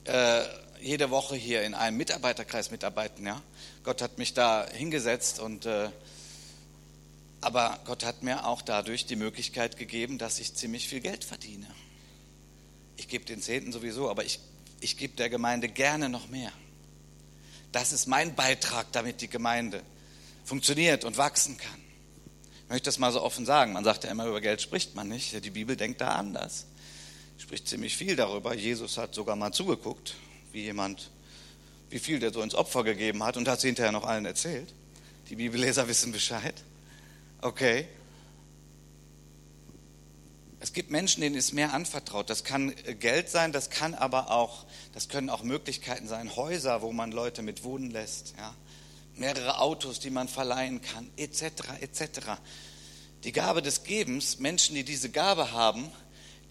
äh, 0.04 0.44
jede 0.82 1.10
Woche 1.10 1.36
hier 1.36 1.64
in 1.64 1.74
einem 1.74 1.98
Mitarbeiterkreis 1.98 2.72
mitarbeiten. 2.72 3.26
Ja? 3.26 3.42
Gott 3.84 4.02
hat 4.02 4.18
mich 4.18 4.34
da 4.34 4.68
hingesetzt 4.70 5.40
und 5.40 5.66
äh, 5.66 5.90
aber 7.42 7.80
Gott 7.86 8.04
hat 8.04 8.24
mir 8.24 8.48
auch 8.48 8.62
dadurch 8.62 9.06
die 9.06 9.16
Möglichkeit 9.16 9.78
gegeben, 9.78 10.18
dass 10.18 10.40
ich 10.40 10.56
ziemlich 10.56 10.88
viel 10.88 11.00
Geld 11.00 11.24
verdiene. 11.24 11.68
Ich 12.98 13.08
gebe 13.08 13.24
den 13.24 13.42
Zehnten 13.42 13.72
sowieso, 13.72 14.10
aber 14.10 14.26
ich, 14.26 14.40
ich 14.80 14.98
gebe 14.98 15.16
der 15.16 15.30
Gemeinde 15.30 15.70
gerne 15.70 16.10
noch 16.10 16.28
mehr. 16.28 16.52
Das 17.72 17.92
ist 17.92 18.08
mein 18.08 18.36
Beitrag, 18.36 18.92
damit 18.94 19.22
die 19.22 19.28
Gemeinde 19.28 19.84
funktioniert 20.44 21.04
und 21.04 21.18
wachsen 21.18 21.58
kann. 21.58 21.85
Ich 22.66 22.70
möchte 22.70 22.86
das 22.86 22.98
mal 22.98 23.12
so 23.12 23.22
offen 23.22 23.46
sagen. 23.46 23.74
Man 23.74 23.84
sagt 23.84 24.04
ja 24.04 24.12
immer, 24.12 24.26
über 24.26 24.42
Geld 24.42 24.62
spricht 24.62 24.96
man 24.96 25.08
nicht. 25.08 25.44
Die 25.46 25.50
Bibel 25.52 25.76
denkt 25.76 26.02
da 26.02 26.16
anders. 26.16 26.66
Spricht 27.38 27.68
ziemlich 27.68 27.96
viel 27.96 28.16
darüber. 28.16 28.56
Jesus 28.56 28.98
hat 28.98 29.14
sogar 29.14 29.36
mal 29.36 29.52
zugeguckt, 29.52 30.16
wie 30.52 30.64
jemand 30.64 31.12
wie 31.90 32.00
viel 32.00 32.20
der 32.20 32.34
so 32.34 32.42
ins 32.42 32.56
Opfer 32.56 32.84
gegeben 32.84 33.24
hat 33.24 33.38
und 33.38 33.48
hat 33.48 33.62
sie 33.62 33.68
hinterher 33.68 33.92
noch 33.92 34.06
allen 34.06 34.26
erzählt. 34.26 34.74
Die 35.30 35.36
Bibelleser 35.36 35.88
wissen 35.88 36.12
Bescheid. 36.12 36.56
Okay. 37.42 37.88
Es 40.60 40.74
gibt 40.74 40.90
Menschen, 40.90 41.22
denen 41.22 41.36
ist 41.36 41.54
mehr 41.54 41.74
anvertraut. 41.74 42.30
Das 42.30 42.44
kann 42.44 42.74
äh, 42.86 42.96
Geld 42.96 43.30
sein, 43.30 43.52
das 43.52 43.70
kann 43.70 43.94
aber 43.94 44.32
auch, 44.32 44.66
das 44.94 45.10
können 45.10 45.30
auch 45.30 45.44
Möglichkeiten 45.44 46.08
sein, 46.08 46.36
Häuser, 46.36 46.82
wo 46.82 46.92
man 46.92 47.12
Leute 47.12 47.44
mit 47.44 47.64
wohnen 47.64 47.92
lässt, 47.92 48.34
ja. 48.38 48.56
Mehrere 49.18 49.60
Autos, 49.60 50.00
die 50.00 50.10
man 50.10 50.28
verleihen 50.28 50.82
kann, 50.82 51.10
etc. 51.18 51.44
etc. 51.82 52.10
Die 53.24 53.32
Gabe 53.32 53.62
des 53.62 53.84
Gebens, 53.84 54.40
Menschen, 54.40 54.76
die 54.76 54.84
diese 54.84 55.10
Gabe 55.10 55.52
haben, 55.52 55.92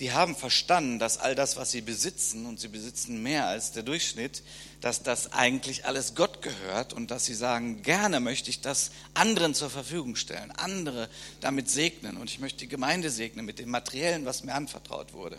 die 0.00 0.12
haben 0.12 0.34
verstanden, 0.34 0.98
dass 0.98 1.18
all 1.18 1.36
das, 1.36 1.56
was 1.56 1.70
sie 1.70 1.80
besitzen, 1.80 2.46
und 2.46 2.58
sie 2.58 2.68
besitzen 2.68 3.22
mehr 3.22 3.46
als 3.46 3.70
der 3.70 3.84
Durchschnitt, 3.84 4.42
dass 4.80 5.02
das 5.02 5.32
eigentlich 5.32 5.86
alles 5.86 6.16
Gott 6.16 6.42
gehört 6.42 6.92
und 6.92 7.10
dass 7.10 7.26
sie 7.26 7.34
sagen, 7.34 7.82
gerne 7.82 8.18
möchte 8.18 8.50
ich 8.50 8.60
das 8.60 8.90
anderen 9.14 9.54
zur 9.54 9.70
Verfügung 9.70 10.16
stellen, 10.16 10.50
andere 10.50 11.08
damit 11.40 11.70
segnen 11.70 12.16
und 12.16 12.28
ich 12.28 12.40
möchte 12.40 12.60
die 12.60 12.68
Gemeinde 12.68 13.10
segnen 13.10 13.46
mit 13.46 13.60
dem 13.60 13.70
Materiellen, 13.70 14.24
was 14.24 14.42
mir 14.42 14.54
anvertraut 14.54 15.12
wurde. 15.12 15.38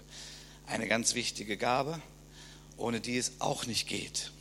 Eine 0.67 0.87
ganz 0.87 1.15
wichtige 1.15 1.57
Gabe, 1.57 2.01
ohne 2.77 3.01
die 3.01 3.17
es 3.17 3.33
auch 3.39 3.65
nicht 3.65 3.87
geht. 3.87 4.31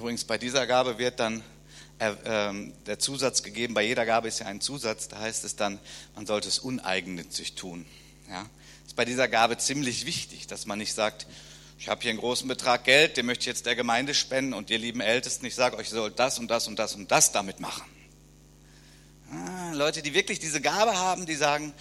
Übrigens, 0.00 0.24
bei 0.24 0.38
dieser 0.38 0.66
Gabe 0.66 0.96
wird 0.96 1.20
dann 1.20 1.42
äh, 1.98 2.12
äh, 2.24 2.72
der 2.86 2.98
Zusatz 2.98 3.42
gegeben, 3.42 3.74
bei 3.74 3.82
jeder 3.82 4.06
Gabe 4.06 4.28
ist 4.28 4.38
ja 4.38 4.46
ein 4.46 4.62
Zusatz, 4.62 5.08
da 5.08 5.18
heißt 5.18 5.44
es 5.44 5.56
dann, 5.56 5.78
man 6.14 6.24
sollte 6.24 6.48
es 6.48 6.58
uneigennützig 6.58 7.54
tun. 7.54 7.84
Ja? 8.30 8.46
Ist 8.86 8.96
bei 8.96 9.04
dieser 9.04 9.28
Gabe 9.28 9.58
ziemlich 9.58 10.06
wichtig, 10.06 10.46
dass 10.46 10.64
man 10.64 10.78
nicht 10.78 10.94
sagt, 10.94 11.26
ich 11.78 11.90
habe 11.90 12.00
hier 12.00 12.12
einen 12.12 12.18
großen 12.18 12.48
Betrag 12.48 12.84
Geld, 12.84 13.18
den 13.18 13.26
möchte 13.26 13.42
ich 13.42 13.48
jetzt 13.48 13.66
der 13.66 13.76
Gemeinde 13.76 14.14
spenden 14.14 14.54
und 14.54 14.70
ihr 14.70 14.78
lieben 14.78 15.02
Ältesten, 15.02 15.44
ich 15.44 15.54
sage 15.54 15.76
euch, 15.76 15.88
ihr 15.88 15.96
sollt 15.96 16.18
das 16.18 16.38
und 16.38 16.50
das 16.50 16.66
und 16.66 16.78
das 16.78 16.94
und 16.94 17.10
das 17.10 17.32
damit 17.32 17.60
machen. 17.60 17.84
Ah, 19.30 19.72
Leute, 19.74 20.00
die 20.00 20.14
wirklich 20.14 20.38
diese 20.38 20.62
Gabe 20.62 20.96
haben, 20.96 21.26
die 21.26 21.34
sagen, 21.34 21.74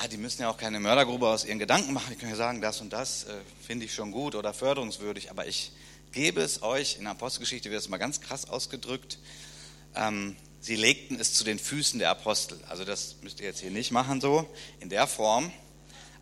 ah, 0.00 0.08
die 0.08 0.16
müssen 0.16 0.40
ja 0.40 0.48
auch 0.48 0.56
keine 0.56 0.80
Mördergrube 0.80 1.28
aus 1.28 1.44
ihren 1.44 1.58
Gedanken 1.58 1.92
machen, 1.92 2.06
die 2.08 2.16
können 2.16 2.30
ja 2.30 2.38
sagen, 2.38 2.62
das 2.62 2.80
und 2.80 2.94
das 2.94 3.24
äh, 3.24 3.34
finde 3.60 3.84
ich 3.84 3.92
schon 3.92 4.10
gut 4.10 4.34
oder 4.34 4.54
förderungswürdig, 4.54 5.30
aber 5.30 5.46
ich 5.46 5.72
gebe 6.12 6.40
es 6.40 6.62
euch, 6.62 6.96
in 6.96 7.02
der 7.02 7.12
Apostelgeschichte 7.12 7.70
wird 7.70 7.80
es 7.80 7.88
mal 7.88 7.98
ganz 7.98 8.20
krass 8.20 8.48
ausgedrückt, 8.48 9.18
ähm, 9.94 10.36
sie 10.60 10.76
legten 10.76 11.18
es 11.18 11.34
zu 11.34 11.44
den 11.44 11.58
Füßen 11.58 11.98
der 11.98 12.10
Apostel. 12.10 12.58
Also 12.68 12.84
das 12.84 13.16
müsst 13.22 13.40
ihr 13.40 13.46
jetzt 13.46 13.60
hier 13.60 13.70
nicht 13.70 13.90
machen 13.90 14.20
so, 14.20 14.48
in 14.80 14.88
der 14.88 15.06
Form. 15.06 15.52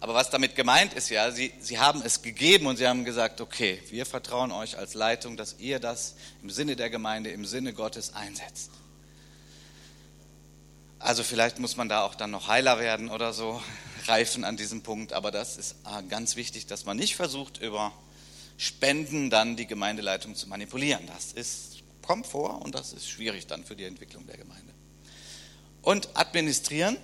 Aber 0.00 0.14
was 0.14 0.30
damit 0.30 0.54
gemeint 0.54 0.94
ist, 0.94 1.10
ja, 1.10 1.32
sie, 1.32 1.52
sie 1.60 1.78
haben 1.78 2.02
es 2.02 2.22
gegeben 2.22 2.66
und 2.66 2.76
sie 2.76 2.86
haben 2.86 3.04
gesagt, 3.04 3.40
okay, 3.40 3.82
wir 3.90 4.06
vertrauen 4.06 4.52
euch 4.52 4.78
als 4.78 4.94
Leitung, 4.94 5.36
dass 5.36 5.56
ihr 5.58 5.80
das 5.80 6.14
im 6.42 6.50
Sinne 6.50 6.76
der 6.76 6.88
Gemeinde, 6.88 7.30
im 7.30 7.44
Sinne 7.44 7.72
Gottes 7.72 8.14
einsetzt. 8.14 8.70
Also 11.00 11.24
vielleicht 11.24 11.58
muss 11.58 11.76
man 11.76 11.88
da 11.88 12.02
auch 12.02 12.14
dann 12.14 12.30
noch 12.30 12.46
heiler 12.46 12.78
werden 12.78 13.08
oder 13.08 13.32
so, 13.32 13.60
reifen 14.06 14.44
an 14.44 14.56
diesem 14.56 14.82
Punkt, 14.82 15.12
aber 15.12 15.32
das 15.32 15.56
ist 15.56 15.76
äh, 15.84 16.02
ganz 16.08 16.36
wichtig, 16.36 16.66
dass 16.66 16.84
man 16.84 16.96
nicht 16.96 17.16
versucht, 17.16 17.60
über 17.60 17.92
Spenden 18.58 19.30
dann 19.30 19.56
die 19.56 19.66
Gemeindeleitung 19.66 20.34
zu 20.34 20.48
manipulieren. 20.48 21.06
Das 21.06 21.32
ist, 21.32 21.78
kommt 22.02 22.26
vor 22.26 22.60
und 22.60 22.74
das 22.74 22.92
ist 22.92 23.08
schwierig 23.08 23.46
dann 23.46 23.64
für 23.64 23.76
die 23.76 23.84
Entwicklung 23.84 24.26
der 24.26 24.36
Gemeinde. 24.36 24.74
Und 25.80 26.08
administrieren 26.14 26.96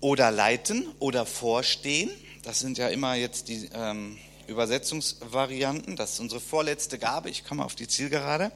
oder 0.00 0.30
leiten 0.30 0.86
oder 0.98 1.24
vorstehen, 1.24 2.10
das 2.42 2.60
sind 2.60 2.76
ja 2.76 2.88
immer 2.90 3.14
jetzt 3.14 3.48
die 3.48 3.70
ähm, 3.72 4.18
Übersetzungsvarianten. 4.46 5.96
Das 5.96 6.12
ist 6.12 6.20
unsere 6.20 6.40
vorletzte 6.40 6.98
Gabe. 6.98 7.30
Ich 7.30 7.44
komme 7.44 7.64
auf 7.64 7.74
die 7.74 7.88
Zielgerade. 7.88 8.52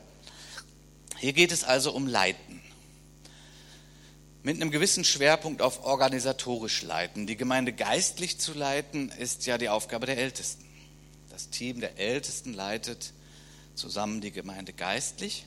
Hier 1.17 1.33
geht 1.33 1.51
es 1.51 1.65
also 1.65 1.93
um 1.93 2.07
Leiten. 2.07 2.61
Mit 4.43 4.57
einem 4.57 4.71
gewissen 4.71 5.05
Schwerpunkt 5.05 5.63
auf 5.63 5.83
organisatorisch 5.83 6.83
leiten. 6.83 7.27
Die 7.27 7.37
Gemeinde 7.37 7.73
geistlich 7.73 8.39
zu 8.39 8.53
leiten, 8.53 9.11
ist 9.19 9.47
ja 9.47 9.57
die 9.57 9.71
Aufgabe 9.71 10.05
der 10.05 10.19
Ältesten. 10.19 10.70
Das 11.41 11.49
Team 11.49 11.81
der 11.81 11.99
Ältesten 11.99 12.53
leitet 12.53 13.15
zusammen 13.75 14.21
die 14.21 14.31
Gemeinde 14.31 14.75
geistlich. 14.75 15.47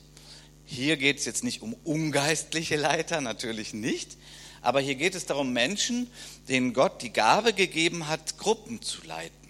Hier 0.66 0.96
geht 0.96 1.18
es 1.18 1.24
jetzt 1.24 1.44
nicht 1.44 1.62
um 1.62 1.72
ungeistliche 1.84 2.74
Leiter, 2.74 3.20
natürlich 3.20 3.74
nicht, 3.74 4.16
aber 4.60 4.80
hier 4.80 4.96
geht 4.96 5.14
es 5.14 5.24
darum, 5.24 5.52
Menschen, 5.52 6.08
denen 6.48 6.72
Gott 6.72 7.00
die 7.00 7.12
Gabe 7.12 7.52
gegeben 7.52 8.08
hat, 8.08 8.38
Gruppen 8.38 8.82
zu 8.82 9.06
leiten, 9.06 9.48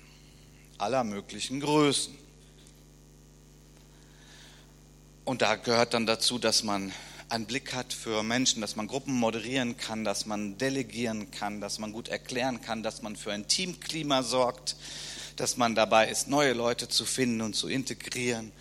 aller 0.76 1.02
möglichen 1.02 1.61
Größen. 1.61 2.14
Und 5.24 5.40
da 5.40 5.54
gehört 5.57 5.94
dann 5.94 6.04
dazu, 6.04 6.38
dass 6.38 6.62
man 6.62 6.92
einen 7.30 7.46
Blick 7.46 7.72
hat 7.72 7.94
für 7.94 8.22
Menschen, 8.22 8.61
dass 8.61 8.76
man 8.76 8.87
Gruppen 8.87 9.14
moderieren 9.14 9.78
kann, 9.78 10.04
dass 10.04 10.26
man 10.26 10.59
delegieren 10.59 11.30
kann, 11.30 11.62
dass 11.62 11.78
man 11.78 11.92
gut 11.92 12.09
erklären 12.09 12.61
kann, 12.61 12.83
dass 12.83 13.00
man 13.00 13.16
für 13.16 13.33
ein 13.33 13.48
Teamklima 13.48 14.22
sorgt, 14.22 14.76
dass 15.37 15.57
man 15.57 15.75
dabei 15.75 16.09
ist, 16.09 16.29
neue 16.29 16.53
Leute 16.53 16.88
zu 16.88 17.05
finden 17.05 17.40
und 17.40 17.55
zu 17.55 17.68
integrieren. 17.68 18.53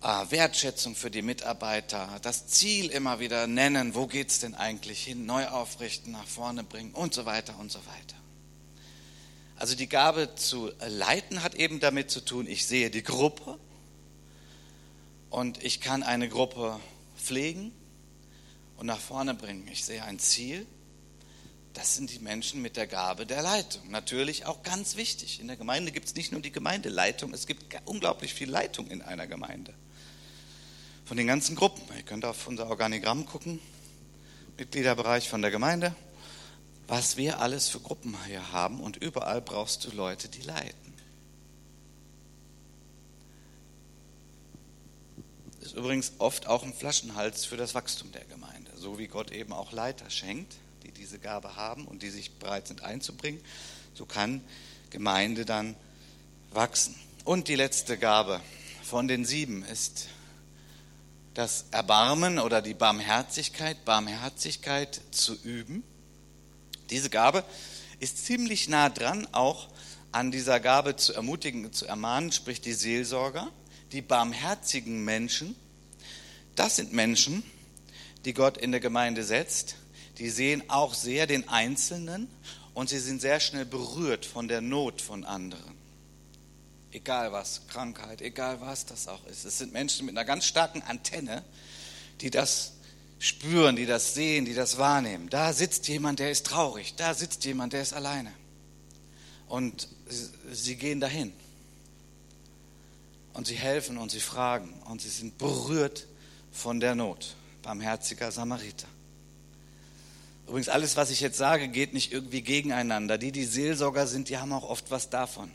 Ah, 0.00 0.26
Wertschätzung 0.30 0.94
für 0.94 1.10
die 1.10 1.20
Mitarbeiter, 1.20 2.18
das 2.22 2.46
Ziel 2.46 2.88
immer 2.88 3.20
wieder 3.20 3.46
nennen, 3.46 3.94
wo 3.94 4.06
geht 4.06 4.30
es 4.30 4.40
denn 4.40 4.54
eigentlich 4.54 5.04
hin, 5.04 5.26
neu 5.26 5.46
aufrichten, 5.46 6.12
nach 6.12 6.26
vorne 6.26 6.64
bringen 6.64 6.92
und 6.92 7.12
so 7.12 7.26
weiter 7.26 7.58
und 7.58 7.70
so 7.70 7.80
weiter. 7.80 8.16
Also 9.56 9.76
die 9.76 9.88
Gabe 9.88 10.34
zu 10.36 10.72
leiten 10.88 11.42
hat 11.42 11.54
eben 11.54 11.80
damit 11.80 12.10
zu 12.10 12.24
tun, 12.24 12.46
ich 12.46 12.64
sehe 12.64 12.90
die 12.90 13.02
Gruppe 13.02 13.58
und 15.28 15.62
ich 15.62 15.82
kann 15.82 16.02
eine 16.02 16.30
Gruppe 16.30 16.80
pflegen 17.18 17.70
und 18.78 18.86
nach 18.86 18.98
vorne 18.98 19.34
bringen. 19.34 19.68
Ich 19.70 19.84
sehe 19.84 20.02
ein 20.02 20.18
Ziel 20.18 20.66
das 21.74 21.94
sind 21.94 22.10
die 22.10 22.18
Menschen 22.18 22.62
mit 22.62 22.76
der 22.76 22.86
Gabe 22.86 23.26
der 23.26 23.42
Leitung. 23.42 23.90
Natürlich 23.90 24.46
auch 24.46 24.62
ganz 24.62 24.96
wichtig. 24.96 25.40
In 25.40 25.46
der 25.46 25.56
Gemeinde 25.56 25.92
gibt 25.92 26.06
es 26.06 26.14
nicht 26.14 26.32
nur 26.32 26.40
die 26.40 26.50
Gemeindeleitung, 26.50 27.32
es 27.32 27.46
gibt 27.46 27.64
unglaublich 27.84 28.34
viel 28.34 28.50
Leitung 28.50 28.88
in 28.88 29.02
einer 29.02 29.26
Gemeinde. 29.26 29.72
Von 31.04 31.16
den 31.16 31.26
ganzen 31.26 31.54
Gruppen. 31.56 31.82
Ihr 31.96 32.02
könnt 32.02 32.24
auf 32.24 32.46
unser 32.46 32.68
Organigramm 32.68 33.24
gucken, 33.24 33.60
Mitgliederbereich 34.58 35.28
von 35.28 35.42
der 35.42 35.50
Gemeinde, 35.50 35.94
was 36.88 37.16
wir 37.16 37.40
alles 37.40 37.68
für 37.68 37.80
Gruppen 37.80 38.16
hier 38.26 38.52
haben 38.52 38.80
und 38.80 38.96
überall 38.96 39.40
brauchst 39.40 39.84
du 39.84 39.90
Leute, 39.92 40.28
die 40.28 40.42
leiten. 40.42 40.94
Das 45.60 45.68
ist 45.68 45.76
übrigens 45.76 46.12
oft 46.18 46.48
auch 46.48 46.64
ein 46.64 46.74
Flaschenhals 46.74 47.44
für 47.44 47.56
das 47.56 47.74
Wachstum 47.74 48.10
der 48.12 48.24
Gemeinde, 48.24 48.72
so 48.76 48.98
wie 48.98 49.06
Gott 49.06 49.30
eben 49.30 49.52
auch 49.52 49.70
Leiter 49.72 50.10
schenkt 50.10 50.56
die 50.90 51.00
diese 51.00 51.18
Gabe 51.18 51.56
haben 51.56 51.86
und 51.86 52.02
die 52.02 52.10
sich 52.10 52.32
bereit 52.32 52.66
sind 52.66 52.82
einzubringen, 52.82 53.40
so 53.94 54.06
kann 54.06 54.42
Gemeinde 54.90 55.44
dann 55.44 55.76
wachsen. 56.52 56.94
Und 57.24 57.48
die 57.48 57.54
letzte 57.54 57.96
Gabe 57.96 58.40
von 58.82 59.06
den 59.06 59.24
sieben 59.24 59.62
ist 59.64 60.08
das 61.34 61.66
Erbarmen 61.70 62.38
oder 62.38 62.60
die 62.60 62.74
Barmherzigkeit, 62.74 63.84
Barmherzigkeit 63.84 65.00
zu 65.12 65.36
üben. 65.44 65.84
Diese 66.90 67.08
Gabe 67.08 67.44
ist 68.00 68.24
ziemlich 68.24 68.68
nah 68.68 68.88
dran, 68.88 69.28
auch 69.32 69.68
an 70.10 70.32
dieser 70.32 70.58
Gabe 70.58 70.96
zu 70.96 71.12
ermutigen, 71.12 71.72
zu 71.72 71.86
ermahnen, 71.86 72.32
sprich 72.32 72.60
die 72.60 72.72
Seelsorger, 72.72 73.48
die 73.92 74.02
barmherzigen 74.02 75.04
Menschen. 75.04 75.54
Das 76.56 76.76
sind 76.76 76.92
Menschen, 76.92 77.44
die 78.24 78.34
Gott 78.34 78.58
in 78.58 78.72
der 78.72 78.80
Gemeinde 78.80 79.22
setzt, 79.22 79.76
die 80.20 80.28
sehen 80.28 80.62
auch 80.68 80.92
sehr 80.92 81.26
den 81.26 81.48
Einzelnen 81.48 82.28
und 82.74 82.90
sie 82.90 82.98
sind 82.98 83.22
sehr 83.22 83.40
schnell 83.40 83.64
berührt 83.64 84.26
von 84.26 84.48
der 84.48 84.60
Not 84.60 85.00
von 85.00 85.24
anderen. 85.24 85.74
Egal 86.92 87.32
was, 87.32 87.62
Krankheit, 87.68 88.20
egal 88.20 88.60
was 88.60 88.84
das 88.84 89.08
auch 89.08 89.24
ist. 89.26 89.46
Es 89.46 89.58
sind 89.58 89.72
Menschen 89.72 90.04
mit 90.04 90.16
einer 90.16 90.26
ganz 90.26 90.44
starken 90.44 90.82
Antenne, 90.82 91.42
die 92.20 92.30
das 92.30 92.72
spüren, 93.18 93.76
die 93.76 93.86
das 93.86 94.12
sehen, 94.12 94.44
die 94.44 94.52
das 94.52 94.76
wahrnehmen. 94.76 95.30
Da 95.30 95.54
sitzt 95.54 95.88
jemand, 95.88 96.18
der 96.18 96.30
ist 96.30 96.46
traurig, 96.46 96.94
da 96.96 97.14
sitzt 97.14 97.44
jemand, 97.46 97.72
der 97.72 97.80
ist 97.80 97.94
alleine. 97.94 98.32
Und 99.48 99.88
sie 100.50 100.76
gehen 100.76 101.00
dahin. 101.00 101.32
Und 103.32 103.46
sie 103.46 103.56
helfen 103.56 103.96
und 103.96 104.10
sie 104.10 104.20
fragen 104.20 104.82
und 104.84 105.00
sie 105.00 105.08
sind 105.08 105.38
berührt 105.38 106.06
von 106.52 106.78
der 106.78 106.94
Not. 106.94 107.36
Barmherziger 107.62 108.30
Samariter. 108.32 108.88
Übrigens, 110.50 110.68
alles, 110.68 110.96
was 110.96 111.12
ich 111.12 111.20
jetzt 111.20 111.38
sage, 111.38 111.68
geht 111.68 111.94
nicht 111.94 112.12
irgendwie 112.12 112.42
gegeneinander. 112.42 113.18
Die, 113.18 113.30
die 113.30 113.44
Seelsorger 113.44 114.08
sind, 114.08 114.28
die 114.30 114.38
haben 114.38 114.52
auch 114.52 114.68
oft 114.68 114.90
was 114.90 115.08
davon. 115.08 115.48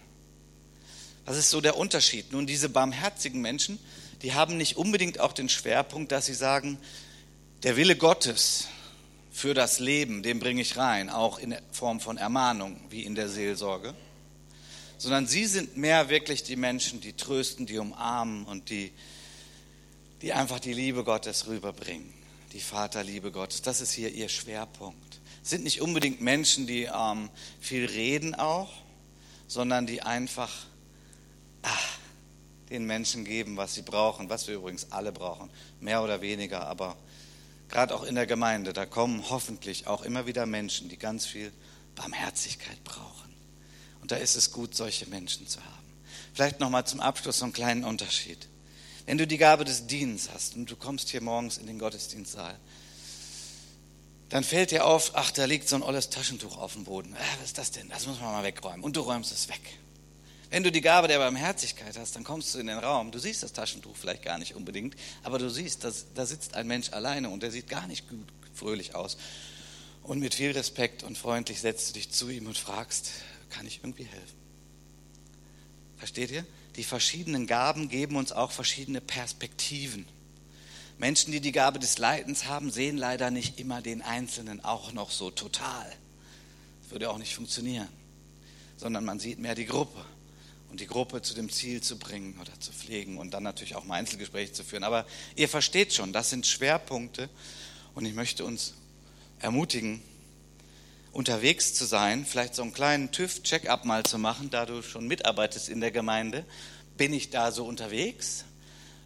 Was 1.26 1.36
ist 1.36 1.50
so 1.50 1.60
der 1.60 1.76
Unterschied? 1.76 2.32
Nun, 2.32 2.48
diese 2.48 2.70
barmherzigen 2.70 3.42
Menschen, 3.42 3.78
die 4.22 4.36
haben 4.36 4.56
nicht 4.56 4.78
unbedingt 4.78 5.20
auch 5.20 5.34
den 5.34 5.50
Schwerpunkt, 5.50 6.14
dass 6.14 6.28
sie 6.28 6.34
sagen, 6.34 6.78
der 7.64 7.76
Wille 7.76 7.98
Gottes 7.98 8.70
für 9.34 9.54
das 9.54 9.80
Leben, 9.80 10.24
den 10.24 10.40
bringe 10.40 10.62
ich 10.62 10.78
rein, 10.78 11.10
auch 11.10 11.40
in 11.40 11.58
Form 11.74 12.00
von 12.00 12.16
Ermahnung, 12.16 12.80
wie 12.90 13.04
in 13.04 13.16
der 13.16 13.28
Seelsorge, 13.28 13.94
sondern 14.98 15.28
sie 15.28 15.44
sind 15.44 15.76
mehr 15.76 16.08
wirklich 16.08 16.44
die 16.44 16.56
Menschen, 16.56 17.02
die 17.02 17.12
trösten, 17.12 17.66
die 17.66 17.80
umarmen 17.80 18.46
und 18.46 18.70
die, 18.70 18.94
die 20.22 20.32
einfach 20.32 20.62
die 20.62 20.72
Liebe 20.72 21.04
Gottes 21.04 21.48
rüberbringen, 21.48 22.14
die 22.56 22.62
Vaterliebe 22.62 23.32
Gottes. 23.32 23.62
Das 23.62 23.82
ist 23.82 23.92
hier 23.92 24.12
ihr 24.12 24.30
Schwerpunkt. 24.30 25.20
Sind 25.44 25.66
nicht 25.66 25.82
unbedingt 25.82 26.22
Menschen, 26.22 26.66
die 26.66 26.84
ähm, 26.84 27.30
viel 27.60 27.86
reden 27.86 28.34
auch, 28.34 28.72
sondern 29.46 29.86
die 29.86 30.02
einfach 30.02 30.52
ach, 31.62 31.98
den 32.70 32.86
Menschen 32.86 33.26
geben, 33.26 33.58
was 33.58 33.76
sie 33.76 33.82
brauchen, 33.82 34.30
was 34.30 34.48
wir 34.48 34.56
übrigens 34.56 34.92
alle 34.92 35.12
brauchen, 35.12 35.50
mehr 35.82 36.02
oder 36.02 36.22
weniger, 36.22 36.66
aber 36.66 36.96
gerade 37.68 37.94
auch 37.94 38.04
in 38.04 38.16
der 38.16 38.26
Gemeinde, 38.26 38.72
da 38.72 38.86
kommen 38.86 39.30
hoffentlich 39.30 39.88
auch 39.88 40.04
immer 40.04 40.26
wieder 40.26 40.46
Menschen, 40.46 40.88
die 40.88 40.98
ganz 40.98 41.26
viel 41.26 41.52
Barmherzigkeit 41.96 42.82
brauchen. 42.86 43.34
Und 44.02 44.12
da 44.12 44.16
ist 44.16 44.36
es 44.36 44.52
gut, 44.52 44.76
solche 44.76 45.08
Menschen 45.08 45.46
zu 45.46 45.60
haben. 45.60 45.86
Vielleicht 46.34 46.62
nochmal 46.62 46.88
zum 46.88 47.02
Abschluss 47.02 47.40
so 47.40 47.46
einen 47.46 47.54
kleinen 47.54 47.84
Unterschied. 47.84 48.48
Wenn 49.06 49.18
du 49.18 49.28
die 49.28 49.38
Gabe 49.38 49.66
des 49.66 49.88
Dienens 49.88 50.30
hast 50.34 50.56
und 50.56 50.70
du 50.70 50.76
kommst 50.76 51.10
hier 51.10 51.22
morgens 51.22 51.58
in 51.58 51.68
den 51.68 51.78
Gottesdienstsaal, 51.80 52.58
dann 54.30 54.44
fällt 54.44 54.72
dir 54.72 54.86
auf, 54.86 55.12
ach, 55.14 55.32
da 55.32 55.46
liegt 55.46 55.70
so 55.70 55.76
ein 55.76 55.84
olles 55.84 56.10
Taschentuch 56.10 56.58
auf 56.58 56.74
dem 56.74 56.84
Boden. 56.84 57.14
Äh, 57.14 57.20
was 57.40 57.48
ist 57.48 57.58
das 57.58 57.72
denn? 57.72 57.90
Das 57.90 58.08
muss 58.08 58.20
man 58.20 58.32
mal 58.32 58.44
wegräumen. 58.44 58.84
Und 58.84 58.96
du 58.96 59.02
räumst 59.02 59.32
es 59.32 59.48
weg. 59.48 59.62
Wenn 60.50 60.64
du 60.64 60.72
die 60.72 60.82
Gabe 60.82 61.08
der 61.08 61.20
Barmherzigkeit 61.20 61.98
hast, 61.98 62.16
dann 62.16 62.24
kommst 62.24 62.54
du 62.54 62.60
in 62.60 62.68
den 62.68 62.78
Raum. 62.78 63.12
Du 63.12 63.20
siehst 63.20 63.44
das 63.44 63.54
Taschentuch 63.54 63.96
vielleicht 63.96 64.24
gar 64.24 64.38
nicht 64.38 64.56
unbedingt, 64.56 64.96
aber 65.24 65.38
du 65.38 65.50
siehst, 65.50 65.84
dass, 65.84 66.06
da 66.14 66.26
sitzt 66.26 66.56
ein 66.56 66.68
Mensch 66.68 66.92
alleine 66.94 67.30
und 67.30 67.44
der 67.44 67.52
sieht 67.52 67.68
gar 67.68 67.88
nicht 67.88 68.10
gut, 68.10 68.28
fröhlich 68.54 68.96
aus. 68.96 69.18
Und 70.04 70.20
mit 70.20 70.36
viel 70.36 70.52
Respekt 70.52 71.04
und 71.04 71.18
freundlich 71.18 71.62
setzt 71.62 71.90
du 71.90 71.94
dich 71.94 72.12
zu 72.12 72.30
ihm 72.30 72.48
und 72.48 72.58
fragst, 72.58 73.12
kann 73.50 73.68
ich 73.68 73.80
irgendwie 73.84 74.04
helfen? 74.04 74.38
Versteht 75.98 76.32
ihr? 76.32 76.46
Die 76.76 76.84
verschiedenen 76.84 77.48
Gaben 77.48 77.90
geben 77.90 78.16
uns 78.16 78.32
auch 78.32 78.52
verschiedene 78.52 79.02
Perspektiven. 79.02 80.06
Menschen, 80.98 81.32
die 81.32 81.42
die 81.42 81.52
Gabe 81.52 81.80
des 81.80 81.98
Leitens 81.98 82.46
haben, 82.46 82.72
sehen 82.72 82.98
leider 82.98 83.32
nicht 83.32 83.60
immer 83.60 83.82
den 83.82 84.02
Einzelnen 84.02 84.64
auch 84.64 84.94
noch 84.94 85.12
so 85.12 85.30
total. 85.32 85.86
Das 86.82 86.92
würde 86.92 87.10
auch 87.10 87.18
nicht 87.18 87.36
funktionieren, 87.36 87.90
sondern 88.78 89.04
man 89.06 89.20
sieht 89.20 89.40
mehr 89.40 89.56
die 89.56 89.66
Gruppe 89.66 90.06
und 90.70 90.80
die 90.80 90.88
Gruppe 90.88 91.22
zu 91.22 91.34
dem 91.34 91.50
Ziel 91.50 91.82
zu 91.82 91.98
bringen 91.98 92.38
oder 92.42 92.58
zu 92.60 92.72
pflegen 92.72 93.18
und 93.18 93.32
dann 93.32 93.44
natürlich 93.44 93.76
auch 93.76 93.86
mal 93.86 93.96
Einzelgespräche 93.96 94.54
zu 94.54 94.64
führen. 94.64 94.84
Aber 94.84 95.06
ihr 95.36 95.50
versteht 95.50 95.94
schon, 95.94 96.14
das 96.14 96.30
sind 96.30 96.46
Schwerpunkte 96.46 97.30
und 97.94 98.06
ich 98.06 98.14
möchte 98.14 98.46
uns 98.46 98.74
ermutigen, 99.40 100.02
unterwegs 101.16 101.74
zu 101.74 101.86
sein, 101.86 102.26
vielleicht 102.26 102.56
so 102.56 102.62
einen 102.62 102.74
kleinen 102.74 103.10
TÜV-Check-up 103.10 103.86
mal 103.86 104.04
zu 104.04 104.18
machen, 104.18 104.50
da 104.50 104.66
du 104.66 104.82
schon 104.82 105.08
mitarbeitest 105.08 105.70
in 105.70 105.80
der 105.80 105.92
Gemeinde. 105.92 106.44
Bin 106.98 107.14
ich 107.14 107.30
da 107.30 107.54
so 107.54 107.66
unterwegs? 107.66 108.44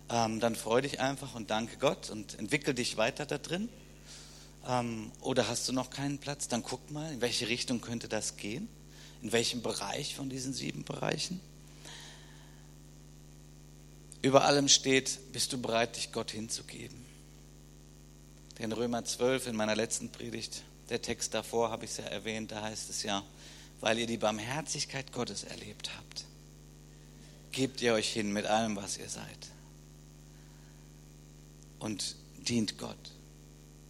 Ähm, 0.10 0.40
dann 0.40 0.56
freu 0.56 0.82
dich 0.82 1.00
einfach 1.00 1.36
und 1.36 1.52
danke 1.52 1.78
Gott 1.78 2.10
und 2.10 2.40
entwickel 2.40 2.74
dich 2.74 2.98
weiter 2.98 3.28
da 3.28 3.38
drin. 3.38 3.70
Ähm, 4.68 5.12
oder 5.22 5.48
hast 5.48 5.70
du 5.70 5.74
noch 5.74 5.92
keinen 5.92 6.18
Platz? 6.18 6.48
Dann 6.48 6.64
guck 6.64 6.90
mal, 6.90 7.14
in 7.14 7.22
welche 7.22 7.48
Richtung 7.48 7.80
könnte 7.80 8.08
das 8.08 8.38
gehen? 8.38 8.68
In 9.22 9.32
welchem 9.32 9.62
Bereich 9.62 10.16
von 10.16 10.32
diesen 10.32 10.52
sieben 10.52 10.84
Bereichen? 10.84 11.40
Über 14.24 14.46
allem 14.46 14.68
steht, 14.68 15.20
bist 15.32 15.54
du 15.54 15.62
bereit, 15.62 15.96
dich 15.96 16.12
Gott 16.12 16.32
hinzugeben? 16.32 17.06
In 18.58 18.72
Römer 18.72 19.06
12 19.06 19.46
in 19.46 19.56
meiner 19.56 19.76
letzten 19.76 20.10
Predigt, 20.10 20.64
der 20.90 21.02
Text 21.02 21.34
davor 21.34 21.70
habe 21.70 21.86
ich 21.86 21.92
es 21.92 21.98
ja 21.98 22.06
erwähnt, 22.06 22.52
da 22.52 22.64
heißt 22.64 22.90
es 22.90 23.04
ja, 23.04 23.24
weil 23.80 24.00
ihr 24.00 24.08
die 24.08 24.18
Barmherzigkeit 24.18 25.12
Gottes 25.12 25.44
erlebt 25.44 25.92
habt, 25.96 26.26
gebt 27.52 27.82
ihr 27.82 27.94
euch 27.94 28.12
hin 28.12 28.34
mit 28.34 28.46
allem, 28.46 28.76
was 28.76 28.98
ihr 28.98 29.10
seid. 29.10 29.48
Und 31.80 32.16
dient 32.38 32.78
Gott, 32.78 32.98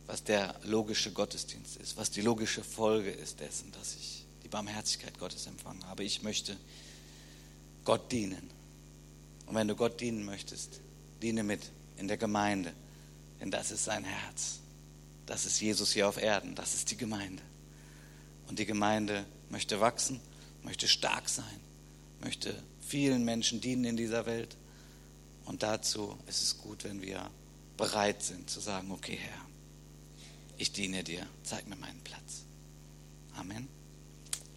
was 0.05 0.23
der 0.23 0.55
logische 0.63 1.11
Gottesdienst 1.11 1.77
ist, 1.77 1.97
was 1.97 2.11
die 2.11 2.21
logische 2.21 2.63
Folge 2.63 3.09
ist 3.09 3.39
dessen, 3.39 3.71
dass 3.71 3.95
ich 3.95 4.25
die 4.43 4.47
Barmherzigkeit 4.47 5.17
Gottes 5.17 5.47
empfangen 5.47 5.85
habe. 5.87 6.03
Ich 6.03 6.21
möchte 6.21 6.55
Gott 7.85 8.11
dienen. 8.11 8.49
Und 9.45 9.55
wenn 9.55 9.67
du 9.67 9.75
Gott 9.75 9.99
dienen 9.99 10.25
möchtest, 10.25 10.81
diene 11.21 11.43
mit 11.43 11.61
in 11.97 12.07
der 12.07 12.17
Gemeinde, 12.17 12.73
denn 13.39 13.51
das 13.51 13.71
ist 13.71 13.85
sein 13.85 14.03
Herz. 14.03 14.59
Das 15.29 15.45
ist 15.45 15.61
Jesus 15.61 15.93
hier 15.93 16.09
auf 16.09 16.17
Erden, 16.17 16.55
das 16.55 16.73
ist 16.73 16.89
die 16.89 16.97
Gemeinde. 16.97 17.43
Und 18.47 18.57
die 18.57 18.65
Gemeinde 18.65 19.27
möchte 19.49 19.79
wachsen, 19.79 20.19
möchte 20.63 20.87
stark 20.87 21.29
sein, 21.29 21.59
möchte 22.19 22.63
vielen 22.81 23.23
Menschen 23.25 23.61
dienen 23.61 23.85
in 23.85 23.95
dieser 23.95 24.25
Welt. 24.25 24.57
Und 25.45 25.61
dazu 25.61 26.17
ist 26.25 26.41
es 26.41 26.57
gut, 26.57 26.83
wenn 26.83 27.03
wir 27.03 27.29
bereit 27.77 28.23
sind 28.23 28.49
zu 28.49 28.59
sagen, 28.59 28.89
okay 28.89 29.19
Herr, 29.21 29.45
ich 30.57 30.71
diene 30.71 31.03
dir, 31.03 31.27
zeig 31.43 31.67
mir 31.67 31.75
meinen 31.75 32.01
Platz. 32.01 32.45
Amen. 33.35 33.67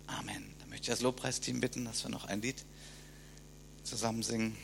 Amen. 0.06 0.54
Dann 0.58 0.70
möchte 0.70 0.84
ich 0.84 0.88
das 0.88 1.02
Lobpreisteam 1.02 1.60
bitten, 1.60 1.84
dass 1.84 2.02
wir 2.02 2.10
noch 2.10 2.24
ein 2.24 2.40
Lied 2.40 2.64
zusammen 3.82 4.22
singen. 4.22 4.56